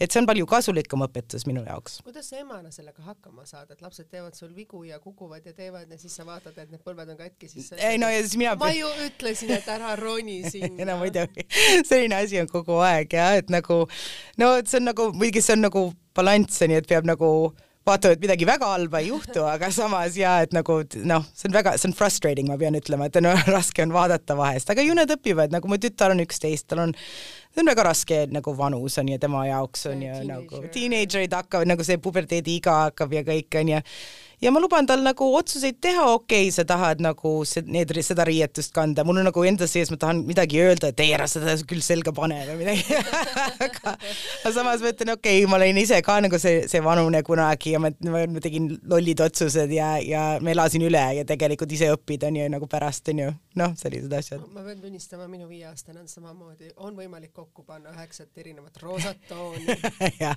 [0.00, 2.00] et see on palju kasulikum õpetus minu jaoks.
[2.06, 5.90] kuidas sa emana sellega hakkama saad, et lapsed teevad sul vigu ja kukuvad ja teevad
[5.90, 8.56] ja siis sa vaatad, et need põlved on katki, siis ei no ja siis mina
[8.60, 11.46] ma ju ütlesin, et ära roni sinna no muidugi,
[11.88, 13.82] selline asi on kogu aeg jah, et nagu
[14.40, 17.30] no et see on nagu, muidugi see on nagu balanss, nii et peab nagu
[17.88, 21.56] vaatama, et midagi väga halba ei juhtu, aga samas ja et nagu noh, see on
[21.56, 24.96] väga, see on frustrating, ma pean ütlema, et on raske on vaadata vahest, aga ju
[24.96, 26.94] nad õpivad, nagu mu tütar on üksteist, tal on
[27.50, 31.70] see on väga raske nagu vanus on ju tema jaoks on ju nagu teenagerid hakkavad
[31.70, 33.84] nagu see puberteediiga hakkab ja kõik on ju
[34.40, 38.24] ja ma luban tal nagu otsuseid teha, okei okay,, sa tahad nagu see, need, seda
[38.24, 41.56] riietust kanda, mul on nagu enda sees, ma tahan midagi öelda, et ei, ära seda
[41.68, 42.86] küll selga pane või midagi.
[43.60, 47.20] Aga, aga samas ma ütlen, okei okay,, ma olin ise ka nagu see, see vanune
[47.26, 51.72] kunagi ja ma, ma, ma tegin lollid otsused ja, ja ma elasin üle ja tegelikult
[51.76, 54.46] ise õpid, on ju, nagu pärast, on ju, noh, sellised asjad.
[54.54, 59.76] ma pean tunnistama, minu viieaastane on samamoodi, on võimalik kokku panna üheksat erinevat roosat tooni.
[60.20, 60.34] Ja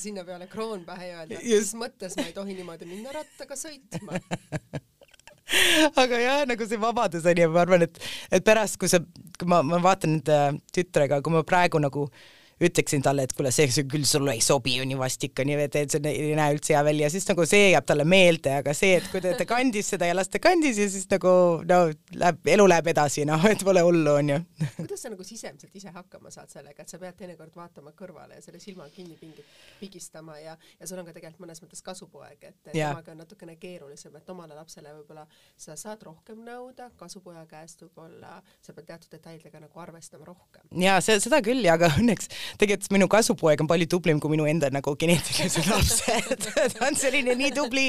[0.00, 4.18] sinna peale kroon pähe ja öelda, mis mõttes ma ei tohi niimoodi minna rattaga sõitma.
[6.02, 9.00] Aga jah, nagu see vabadus on ju, ma arvan, et, et pärast, kui sa,
[9.38, 10.42] kui ma, ma vaatan enda
[10.74, 14.74] tütrega, kui ma praegu nagu äh, ütleksin talle, et kuule, see, küll sulle ei sobi
[14.76, 17.70] ju nii vastik on ju, et, see ei näe üldse hea välja, siis nagu see
[17.70, 20.80] jääb talle meelde, aga see, et kui te, te kandis seda ja las ta kandis
[20.80, 21.32] ja siis nagu
[21.64, 21.78] no
[22.20, 24.38] läheb, elu läheb edasi, noh, et pole hullu, on ju.
[24.76, 28.44] kuidas sa nagu sisemiselt ise hakkama saad sellega, et sa pead teinekord vaatama kõrvale ja
[28.44, 29.44] selle silma kinni pingi,
[29.80, 34.20] pigistama ja, ja sul on ka tegelikult mõnes mõttes kasupoeg, et temaga on natukene keerulisem,
[34.20, 35.24] et omale lapsele võib-olla
[35.56, 40.68] sa saad rohkem nõuda, kasupoja käest võib-olla sa pead teatud detailidega nagu arvestama rohkem.
[40.84, 44.46] ja see, seda küll ja, aga õnneks tegelikult minu kasupoeg on palju tublim kui minu
[44.50, 47.86] enda nagu geneetilised lapsed ta on selline nii tubli,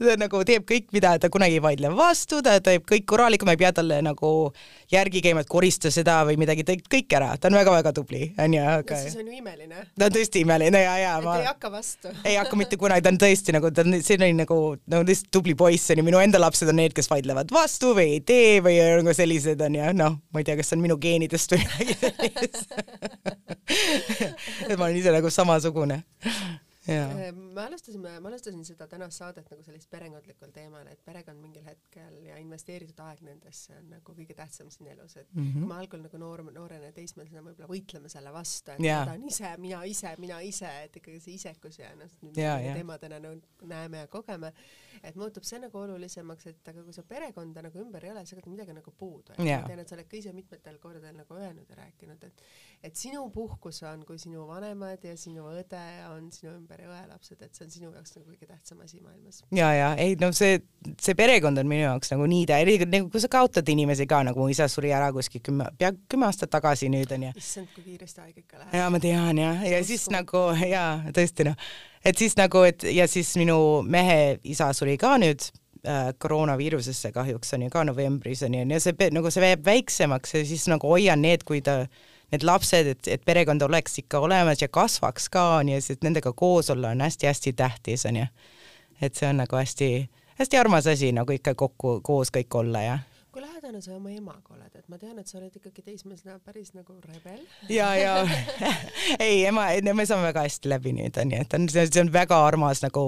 [0.00, 3.56] ta nagu teeb kõik, mida ta kunagi ei vaidle vastu, ta teeb kõik korralikult, ma
[3.56, 4.32] ei pea talle nagu
[4.92, 8.62] järgi käima, et korista seda või midagi, teeb kõik ära, ta on väga-väga tubli, onju,
[8.76, 9.00] aga.
[9.04, 9.86] siis on ju imeline.
[9.98, 11.38] ta on tõesti imeline ja, ja ma.
[11.40, 14.60] ei hakka vastu ei hakka mitte kunagi, ta on tõesti nagu, ta on selline nagu,
[14.92, 18.24] nagu tõesti tubli poiss onju, minu enda lapsed on need, kes vaidlevad vastu või ei
[18.26, 21.64] tee või nagu sellised onju, noh, ma ei tea, kas see on minu geenidest või
[21.66, 22.68] midagi sellist
[24.70, 26.02] et ma olen ise nagu samasugune.
[26.86, 32.16] me alustasime, ma alustasin seda tänast saadet nagu sellist perekondlikul teemal, et perekond mingil hetkel
[32.26, 35.60] ja investeeritud aeg nendesse on nagu kõige tähtsam siin elus, et Mhm.
[35.60, 38.98] kui me algul nagu noor, noorena teismelisena võib-olla võitleme selle vastu, et Jaa.
[39.04, 42.74] ma tahan ise, mina ise, mina ise, et ikkagi see isekus ja noh, mida me
[42.80, 44.52] teemadena nagu näeme ja kogeme,
[45.02, 48.40] et muutub see nagu olulisemaks, et aga kui sa perekonda nagu ümber ei ole, siis
[48.42, 49.36] ega midagi nagu puudu.
[49.38, 52.46] Ma tean, et sa oled ka ise mitmetel kordadel nagu öelnud ja rääkinud, et
[52.82, 57.38] et sinu puhkus on, kui sinu vanemad ja sinu õde on sinu ümber ja õelapsed,
[57.44, 59.42] et see on sinu jaoks nagu kõige tähtsam asi maailmas.
[59.54, 60.58] ja, ja ei no see,
[60.98, 62.58] see perekond on minu jaoks nagu nii tä-,
[62.90, 66.26] nagu kui sa kaotad inimesi ka, nagu mu isa suri ära kuskil kümme, pea kümme
[66.26, 67.30] aastat tagasi nüüd onju.
[67.38, 68.76] issand, kui kiiresti aeg ikka läheb.
[68.80, 71.70] ja ma tean jah, ja siis nagu ja tõesti noh,
[72.04, 75.44] et siis nagu, et ja siis minu mehe isa suri ka nüüd
[75.86, 80.34] äh, koroonaviirusesse kahjuks on ju ka novembris on ju, ja see nagu see jääb väiksemaks
[80.34, 81.84] ja siis nagu hoian need, kui ta
[82.32, 86.32] need lapsed, et, et perekond oleks ikka olemas ja kasvaks ka onju, siis et nendega
[86.32, 88.26] koos olla on hästi-hästi tähtis onju.
[89.02, 92.98] et see on nagu hästi, hästi armas asi nagu ikka kokku koos kõik olla ja
[93.32, 96.74] kui lähedane sa oma emaga oled, et ma tean, et sa oled ikkagi teismelisena päris
[96.76, 97.40] nagu rebel.
[97.72, 98.14] ja, ja
[99.26, 102.84] ei, ema, me saame väga hästi läbi nüüd onju, et on, see on väga armas
[102.84, 103.06] nagu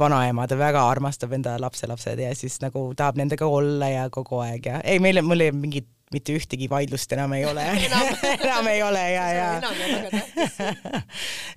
[0.00, 4.70] vanaema, ta väga armastab enda lapselapsed ja siis nagu tahab nendega olla ja kogu aeg
[4.70, 7.64] ja ei, meil, mul ei mingit mitte ühtegi vaidlust enam ei ole.
[7.70, 8.66] Enam.
[8.66, 9.50] Ei ole ja, ja.
[9.58, 10.72] enam ja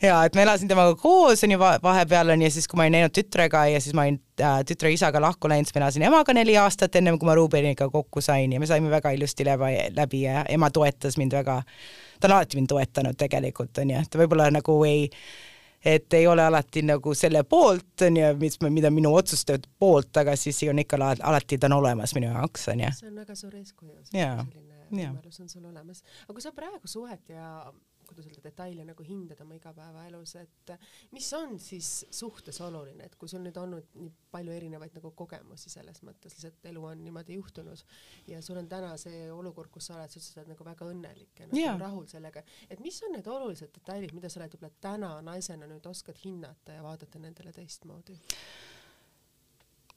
[0.01, 3.15] ja et ma elasin temaga koos onju va vahepeal onju, siis kui ma olin näinud
[3.17, 6.57] tütrega ja siis ma olin äh, tütre isaga lahku läinud, siis ma elasin emaga neli
[6.61, 10.45] aastat ennem kui ma Rubeniga kokku sain ja me saime väga ilusti läbi, läbi ja
[10.53, 11.57] ema toetas mind väga,
[12.19, 15.09] ta on alati mind toetanud tegelikult onju, ta võib-olla nagu ei
[15.85, 20.63] et ei ole alati nagu selle poolt onju, mis, mida minu otsuste poolt, aga siis
[20.69, 22.91] on ikka ala- alati ta on olemas minu jaoks onju.
[22.99, 26.03] see on väga suur eeskuju, selline võimalus on sul olemas.
[26.23, 27.73] aga kui sa praegu suhet ja
[28.13, 30.73] kuidas öelda, detaile nagu hindad oma igapäevaelus, et
[31.15, 35.71] mis on siis suhtes oluline, et kui sul nüüd olnud nii palju erinevaid nagu kogemusi
[35.73, 37.85] selles mõttes, lihtsalt elu on niimoodi juhtunud
[38.31, 41.43] ja sul on täna see olukord, kus sa oled, sa ütlesid, et nagu väga õnnelik
[41.43, 41.77] ja nagu Jaa.
[41.81, 45.89] rahul sellega, et mis on need olulised detailid, mida sa oled võib-olla täna naisena nüüd
[45.89, 48.19] oskad hinnata ja vaadata nendele teistmoodi?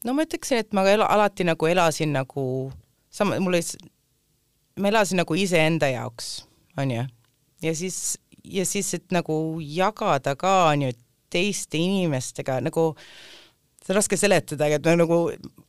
[0.04, 2.46] no ma ütleksin, et ma ela, alati nagu elasin nagu
[3.10, 3.92] sama, mul oli,
[4.80, 6.46] ma elasin nagu iseenda jaoks,
[6.78, 7.06] onju.
[7.62, 10.92] Ja siis, ja siis, et nagu jagada ka onju
[11.32, 12.90] teiste inimestega nagu,
[13.82, 15.20] see on raske seletada, aga et nagu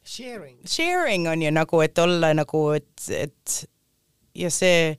[0.07, 0.59] Sharing.
[0.65, 3.57] sharing on ju nagu, et olla nagu, et, et
[4.38, 4.95] ja see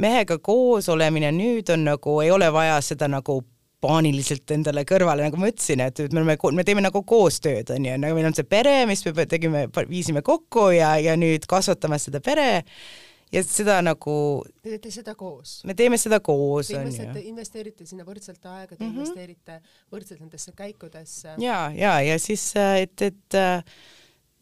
[0.00, 3.42] mehega koos olemine nüüd on nagu, ei ole vaja seda nagu
[3.84, 7.84] paaniliselt endale kõrvale, nagu ma ütlesin, et et me oleme, me teeme nagu koostööd, on
[7.84, 12.00] ju, nagu meil on see pere, mis me tegime, viisime kokku ja, ja nüüd kasvatame
[12.00, 12.64] seda pere
[13.34, 14.16] ja seda nagu,
[14.62, 15.56] Te teete seda koos?
[15.68, 18.90] me teeme seda koos, Te investeerite, investeerite sinna võrdselt aega, te mm.
[18.90, 18.94] -hmm.
[18.94, 19.60] investeerite
[19.92, 21.34] võrdselt nendesse käikudesse.
[21.42, 23.64] ja, ja, ja siis, äh, et, et, äh,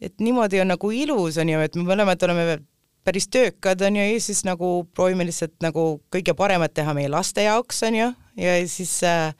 [0.01, 2.59] et niimoodi on nagu ilus, on ju, et me mõlemad oleme
[3.03, 7.43] päris töökad, on ju, ja siis nagu proovime lihtsalt nagu kõige paremat teha meie laste
[7.43, 9.33] jaoks, on ju, ja siis äh,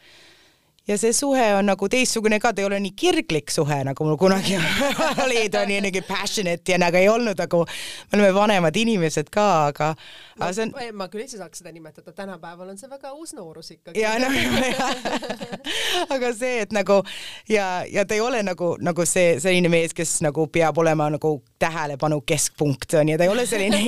[0.88, 4.18] ja see suhe on nagu teistsugune ka, ta ei ole nii kirglik suhe, nagu mul
[4.20, 4.58] kunagi
[5.26, 7.62] oli, ta on nii nagu passionate ja nagu ei olnud nagu,
[8.12, 9.94] me oleme vanemad inimesed ka, aga,
[10.40, 13.32] aga see on no, ma küll ise saaks seda nimetada, tänapäeval on see väga uus
[13.38, 14.04] noorus ikkagi.
[14.04, 14.36] ja noh,
[16.18, 17.00] aga see, et nagu
[17.48, 21.38] ja, ja ta ei ole nagu, nagu see selline mees, kes nagu peab olema nagu
[21.64, 23.80] tähelepanu keskpunkt on ju, ta ei ole selline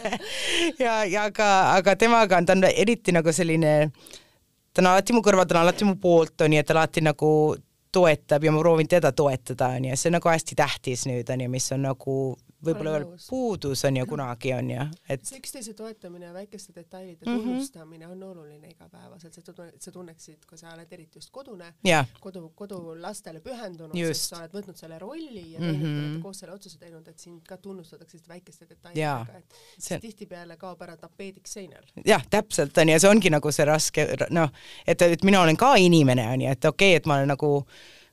[0.84, 1.48] ja, ja aga,
[1.78, 3.72] aga temaga on, ta on eriti nagu selline,
[4.72, 7.32] ta on alati mu kõrval, ta on alati mu poolt on ju, et alati nagu
[7.92, 11.44] toetab ja ma proovin teda toetada on ju, see on nagu hästi tähtis nüüd on
[11.44, 12.16] ju, mis on nagu
[12.64, 17.26] võib-olla veel puudus on ju kunagi on ju, et see üksteise toetamine ja väikeste detailide
[17.26, 17.38] Mhm.
[17.38, 22.48] tunnustamine on oluline igapäevaselt, et sa tunneksid, kui sa oled eriti just kodune, jah, kodu,
[22.54, 26.22] kodu lastele pühendunud, sest sa oled võtnud selle rolli ja teinud mm -hmm.
[26.22, 30.96] koos selle otsuse teinud, et sind ka tunnustatakse väikeste detailidega, et See tihtipeale kaob ära
[30.96, 31.84] tapeediks seinal.
[32.06, 34.50] jah, täpselt on ju, see ongi nagu see raske noh,
[34.86, 37.64] et, et mina olen ka inimene on ju, et okei okay,, et ma olen nagu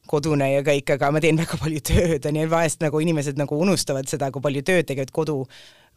[0.09, 3.59] kodune ja kõik, aga ma teen väga palju tööd on ju, vahest nagu inimesed nagu
[3.63, 5.37] unustavad seda, kui palju tööd tegelikult kodu,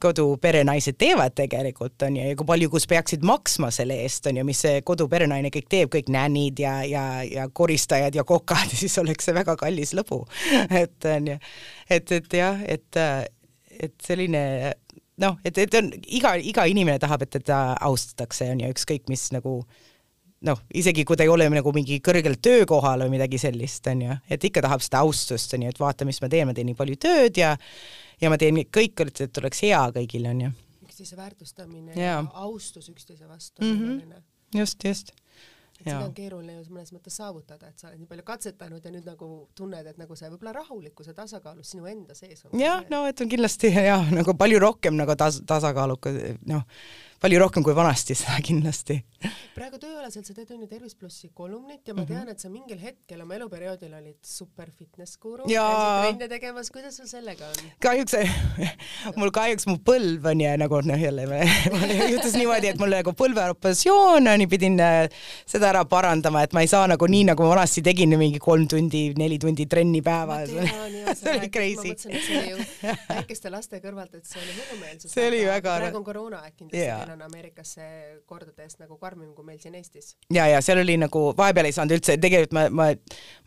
[0.00, 4.46] koduperenaised teevad tegelikult on ju, ja kui palju, kus peaksid maksma selle eest on ju,
[4.48, 9.28] mis see koduperenaine kõik teeb, kõik nännid ja, ja, ja koristajad ja kokad, siis oleks
[9.28, 10.22] see väga kallis lõbu.
[10.70, 11.40] et on ju,
[11.90, 13.02] et, et jah, et,
[13.88, 14.44] et selline
[15.20, 19.28] noh, et, et on iga, iga inimene tahab, et teda austatakse, on ju, ükskõik mis
[19.36, 19.60] nagu
[20.46, 24.16] noh, isegi kui ta ei ole nagu mingi kõrgel töökohal või midagi sellist, on ju,
[24.32, 26.78] et ikka tahab seda austust, on ju, et vaata, mis ma teen, ma teen nii
[26.78, 27.54] palju tööd ja
[28.20, 30.50] ja ma teen kõik, et, oleks hea kõigil, on ju.
[30.86, 32.20] üksteise väärtustamine Jaa.
[32.20, 33.90] ja austus üksteise vastu on Mhm.
[33.90, 34.22] oluline.
[34.54, 35.12] just, just.
[35.80, 38.90] et seda on keeruline ju mõnes mõttes saavutada, et sa oled nii palju katsetanud ja
[38.90, 42.58] nüüd nagu tunned, et nagu see võib-olla rahulikkuse tasakaalus sinu enda sees on.
[42.60, 46.64] jah, no et on kindlasti jah, nagu palju rohkem nagu tas-, tasakaalukas, noh
[47.20, 48.96] palju rohkem kui vanasti, seda kindlasti.
[49.52, 52.78] praegu tööalaselt sa teed on ju Tervis plussi kolumnit ja ma tean, et sa mingil
[52.80, 55.64] hetkel oma eluperioodil olid super fitness guru ja
[56.06, 57.68] trenne tegemas, kuidas sul sellega on?
[57.84, 58.16] kahjuks
[59.20, 61.26] mul kahjuks mu põlv on ja nagu noh, jälle
[62.14, 66.64] juhtus niimoodi, et mul nagu põlveoperatsioon on ja pidin äh, seda ära parandama, et ma
[66.64, 70.48] ei saa nagu nii, nagu ma vanasti tegin, mingi kolm tundi, neli tundi trenni päevas.
[71.20, 71.76] see oli crazy.
[71.76, 75.12] ma mõtlesin, et see oli ju väikeste laste kõrvalt, et see oli hullumeelsus.
[75.12, 75.78] see oli väga.
[75.84, 79.58] praegu on koroona aeg kindlasti yeah meil on Ameerikas see kordades nagu karmim kui meil
[79.62, 80.14] siin Eestis.
[80.32, 82.86] ja, ja seal oli nagu vahepeal ei saanud üldse, tegelikult ma, ma,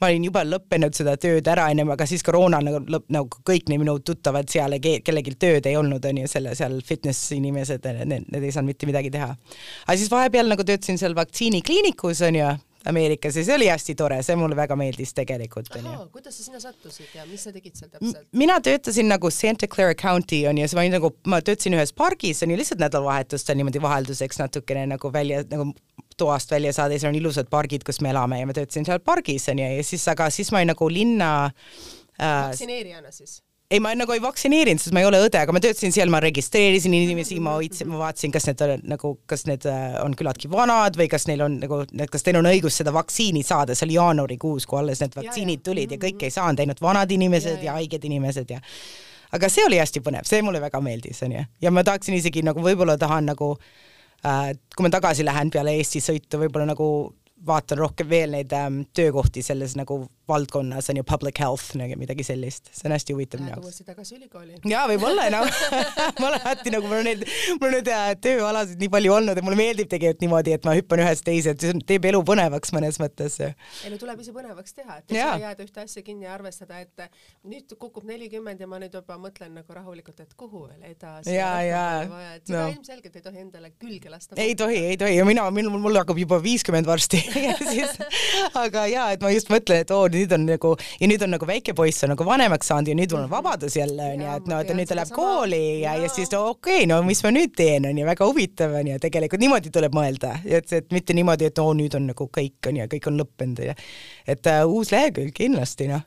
[0.02, 3.72] ma olin juba lõppenud seda tööd ära ennem, aga siis koroona nagu lõpp, nagu kõik
[3.72, 7.88] need minu tuttavad seal ja kellelgi tööd ei olnud, on ju, selle seal fitness inimesed,
[8.04, 9.32] need, need ei saanud mitte midagi teha.
[9.88, 12.54] aga siis vahepeal nagu töötasin seal vaktsiinikliinikus, on ju
[12.90, 15.70] Ameerikas ja see oli hästi tore, see mulle väga meeldis tegelikult.
[16.12, 18.28] kuidas sa sinna sattusid ja mis sa tegid seal täpselt?
[18.32, 21.94] mina töötasin nagu Santa Clara County on ju, siis ma olin nagu, ma töötasin ühes
[21.96, 25.72] pargis on ju lihtsalt nädalavahetustel niimoodi vahelduseks natukene nagu välja nagu
[26.18, 29.02] toast välja saada ja seal on ilusad pargid, kus me elame ja ma töötasin seal
[29.04, 33.40] pargis on ju ja siis, aga siis ma olin nagu linna äh, vaktsineerijana siis?
[33.74, 36.20] Ei, ma nagu ei vaktsineerinud, sest ma ei ole õde, aga ma töötasin seal, ma
[36.24, 40.52] registreerisin inimesi, ma hoidsin, ma vaatasin, kas need on nagu, kas need äh, on küllaltki
[40.54, 43.98] vanad või kas neil on nagu, kas teil on õigus seda vaktsiini saada, see oli
[43.98, 47.80] jaanuarikuus, kui alles need vaktsiinid tulid ja kõik ei saanud, ainult vanad inimesed ja, ja.
[47.80, 48.62] haiged inimesed ja
[49.34, 51.42] aga see oli hästi põnev, see mulle väga meeldis, onju.
[51.64, 56.04] ja ma tahaksin isegi nagu võib-olla tahan nagu äh, kui ma tagasi lähen peale Eesti
[56.04, 56.88] sõitu, võib-olla nagu
[57.48, 62.24] vaatan rohkem veel neid ähm, töökohti selles nagu valdkonnas on ju public health nagu midagi
[62.24, 63.82] sellist, see on hästi huvitav minu jaoks.
[63.86, 64.56] tagasi ülikooli.
[64.70, 65.48] jaa, võib-olla noh
[66.22, 67.26] ma olen alati nagu mul on neid,
[67.60, 71.04] mul on neid tööalasid nii palju olnud ja mulle meeldib tegelikult niimoodi, et ma hüppan
[71.04, 73.40] ühest teise, et see teeb elu põnevaks mõnes mõttes.
[73.90, 77.06] elu tuleb ise põnevaks teha, et ei saa jääda ühte asja kinni ja arvestada, et
[77.44, 81.36] nüüd kukub nelikümmend ja ma nüüd juba mõtlen nagu rahulikult, et kuhu veel edasi.
[81.36, 81.84] ja, ja.
[82.46, 82.72] seda no.
[82.78, 84.40] ilmselgelt ei tohi endale külge lasta.
[84.40, 88.00] ei tohi, ei tohi ja mina, mul, mul hakkab juba viiskümmend varsti ja siis,
[88.56, 91.48] aga ja, et ma just mõtlen, et oo, nüüd on nagu ja nüüd on nagu
[91.50, 93.36] väike poiss on nagu vanemaks saanud ja nüüd mul on mhm.
[93.36, 96.84] vabadus jälle onju, et no, et nüüd ta läheb kooli ja, ja siis no okei
[96.84, 100.74] okay,, no mis ma nüüd teen onju, väga huvitav onju, tegelikult niimoodi tuleb mõelda, et,
[100.74, 103.78] et mitte niimoodi, et oo nüüd on nagu kõik onju, kõik on lõppenud ja
[104.30, 106.06] et uh, uus lehekülg kindlasti noh,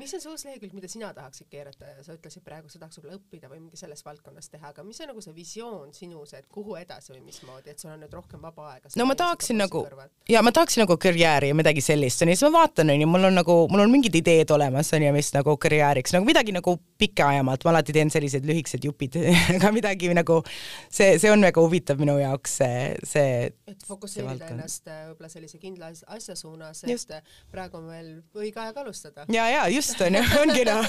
[0.00, 2.98] mis on see uus lehekülg, mida sina tahaksid keerata ja sa ütlesid praegu, sa tahaks
[2.98, 6.48] võib-olla õppida või mingi selles valdkonnas teha, aga mis on nagu see visioon sinus, et
[6.52, 8.92] kuhu edasi või mismoodi, et sul on nüüd rohkem vaba aega?
[8.98, 9.84] no ma tahaksin nagu,
[10.30, 13.38] ja ma tahaksin nagu karjääri ja midagi sellist, onju, siis ma vaatan, onju, mul on
[13.38, 17.74] nagu, mul on mingid ideed olemas, onju, mis nagu karjääriks, nagu midagi nagu pikaajamalt, ma
[17.76, 19.20] alati teen sellised lühikesed jupid
[19.54, 20.40] aga midagi nagu
[20.88, 23.52] see, see on väga huvitav minu jaoks, see, see.
[23.70, 27.14] et fokusseerida ennast äh, võib-olla sellise kindla asja suunas, et just.
[27.52, 29.26] praegu on veel õige aeg alustada.
[29.32, 30.84] ja, ja just just onju, ongi noh.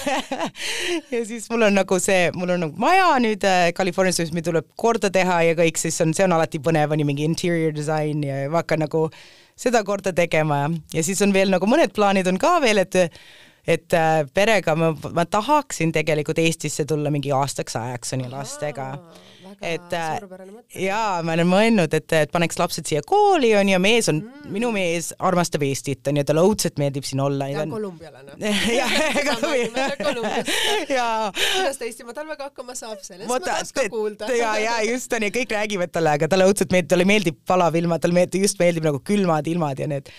[1.11, 4.45] Ja siis mul on nagu see, mul on nagu maja nüüd äh, Californias, mis meil
[4.47, 7.75] tuleb korda teha ja kõik, siis on, see on alati põnev, on ju mingi interior
[7.75, 9.07] design ja ma hakkan nagu
[9.59, 10.65] seda korda tegema.
[10.93, 12.99] Ja siis on veel nagu mõned plaanid on ka veel, et
[13.65, 18.91] et äh, perega ma, ma tahaksin tegelikult Eestisse tulla mingi aastaks ajaks on ju lastega
[19.61, 20.19] et äh,
[20.85, 24.47] jaa, ma olen mõelnud, et, et paneks lapsed siia kooli on ju, mees on mm.,
[24.55, 27.49] minu mees armastab Eestit on ju, talle õudselt meeldib siin olla.
[27.51, 28.53] ja kolumbialane.
[30.97, 31.29] jaa.
[31.35, 34.31] kuidas ta Eestimaa talvega hakkama saab, sellest ma tahaks ka kuulda.
[34.35, 37.77] ja, ja just on ju, kõik räägivad talle, aga talle õudselt meeldib, talle meeldib palav
[37.79, 40.11] ilma, talle meeldib, just meeldib nagu külmad ilmad ja need.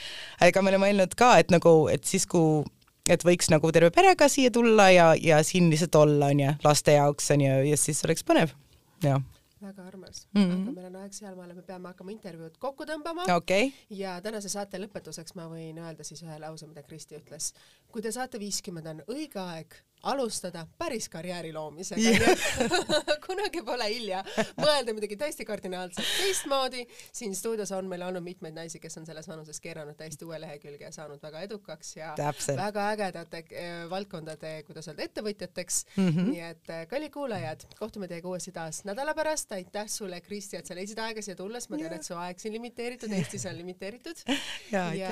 [0.43, 2.65] aga me oleme mõelnud ka, et nagu, et siis, kui
[3.11, 7.31] et võiks nagu terve perega siia tulla ja, ja siin lihtsalt olla, onju, laste jaoks
[7.37, 8.55] onju, ja siis oleks põnev
[9.03, 9.23] jah
[9.61, 10.63] väga armas mm, -hmm.
[10.63, 13.71] aga meil on aeg sealmaale, me peame hakkama intervjuud kokku tõmbama okay..
[13.91, 17.53] ja tänase saate lõpetuseks ma võin öelda siis ühe lause, mida Kristi ütles.
[17.93, 22.81] kui te saate viiskümmend, on õige aeg alustada päris karjääri loomisega yeah.
[23.27, 24.23] kunagi pole hilja
[24.61, 26.85] mõelda midagi täiesti kardinaalselt teistmoodi.
[27.13, 30.85] siin stuudios on meil olnud mitmeid naisi, kes on selles vanuses keeranud täiesti uue lehekülge
[30.85, 32.59] ja saanud väga edukaks ja Täpselt.
[32.61, 36.09] väga ägedate äh, valdkondade, kuidas öelda, ettevõtjateks mm.
[36.09, 36.31] -hmm.
[36.31, 39.53] nii et äh, kallid kuulajad, kohtume teiega uuesti taas nädala pärast.
[39.53, 42.39] aitäh sulle, Kristi, et sa leidsid aega siia tulla, sest ma tean, et su aeg
[42.39, 44.23] siin limiteeritud, Eestis on limiteeritud.
[44.75, 45.11] ja, ja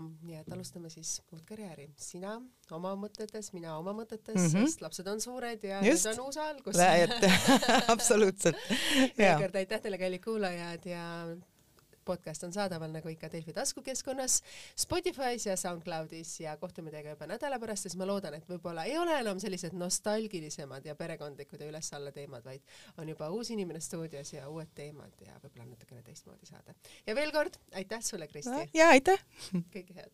[0.00, 1.90] nii et alustame siis uut karjääri.
[1.96, 2.40] sina
[2.70, 4.66] oma mõtetes, mina oma mõtetes mm, -hmm.
[4.66, 6.06] sest lapsed on suured ja Just.
[6.06, 6.76] nüüd on uus algus.
[7.94, 8.56] absoluutselt.
[9.18, 11.04] veel kord aitäh teile, kallid kuulajad ja
[12.08, 14.42] podcast on saadaval nagu ikka Delfi taskukeskkonnas,
[14.80, 18.96] Spotify's ja SoundCloudis ja kohtume teiega juba nädala pärast, siis ma loodan, et võib-olla ei
[18.98, 22.62] ole enam sellised nostalgilisemad ja perekondlikud ja üles-alla teemad, vaid
[22.98, 26.72] on juba uus inimene stuudios ja uued teemad ja võib-olla natukene teistmoodi saade.
[27.06, 28.70] ja veel kord aitäh sulle, Kristi.
[28.74, 29.20] ja aitäh.
[29.74, 30.12] kõike head.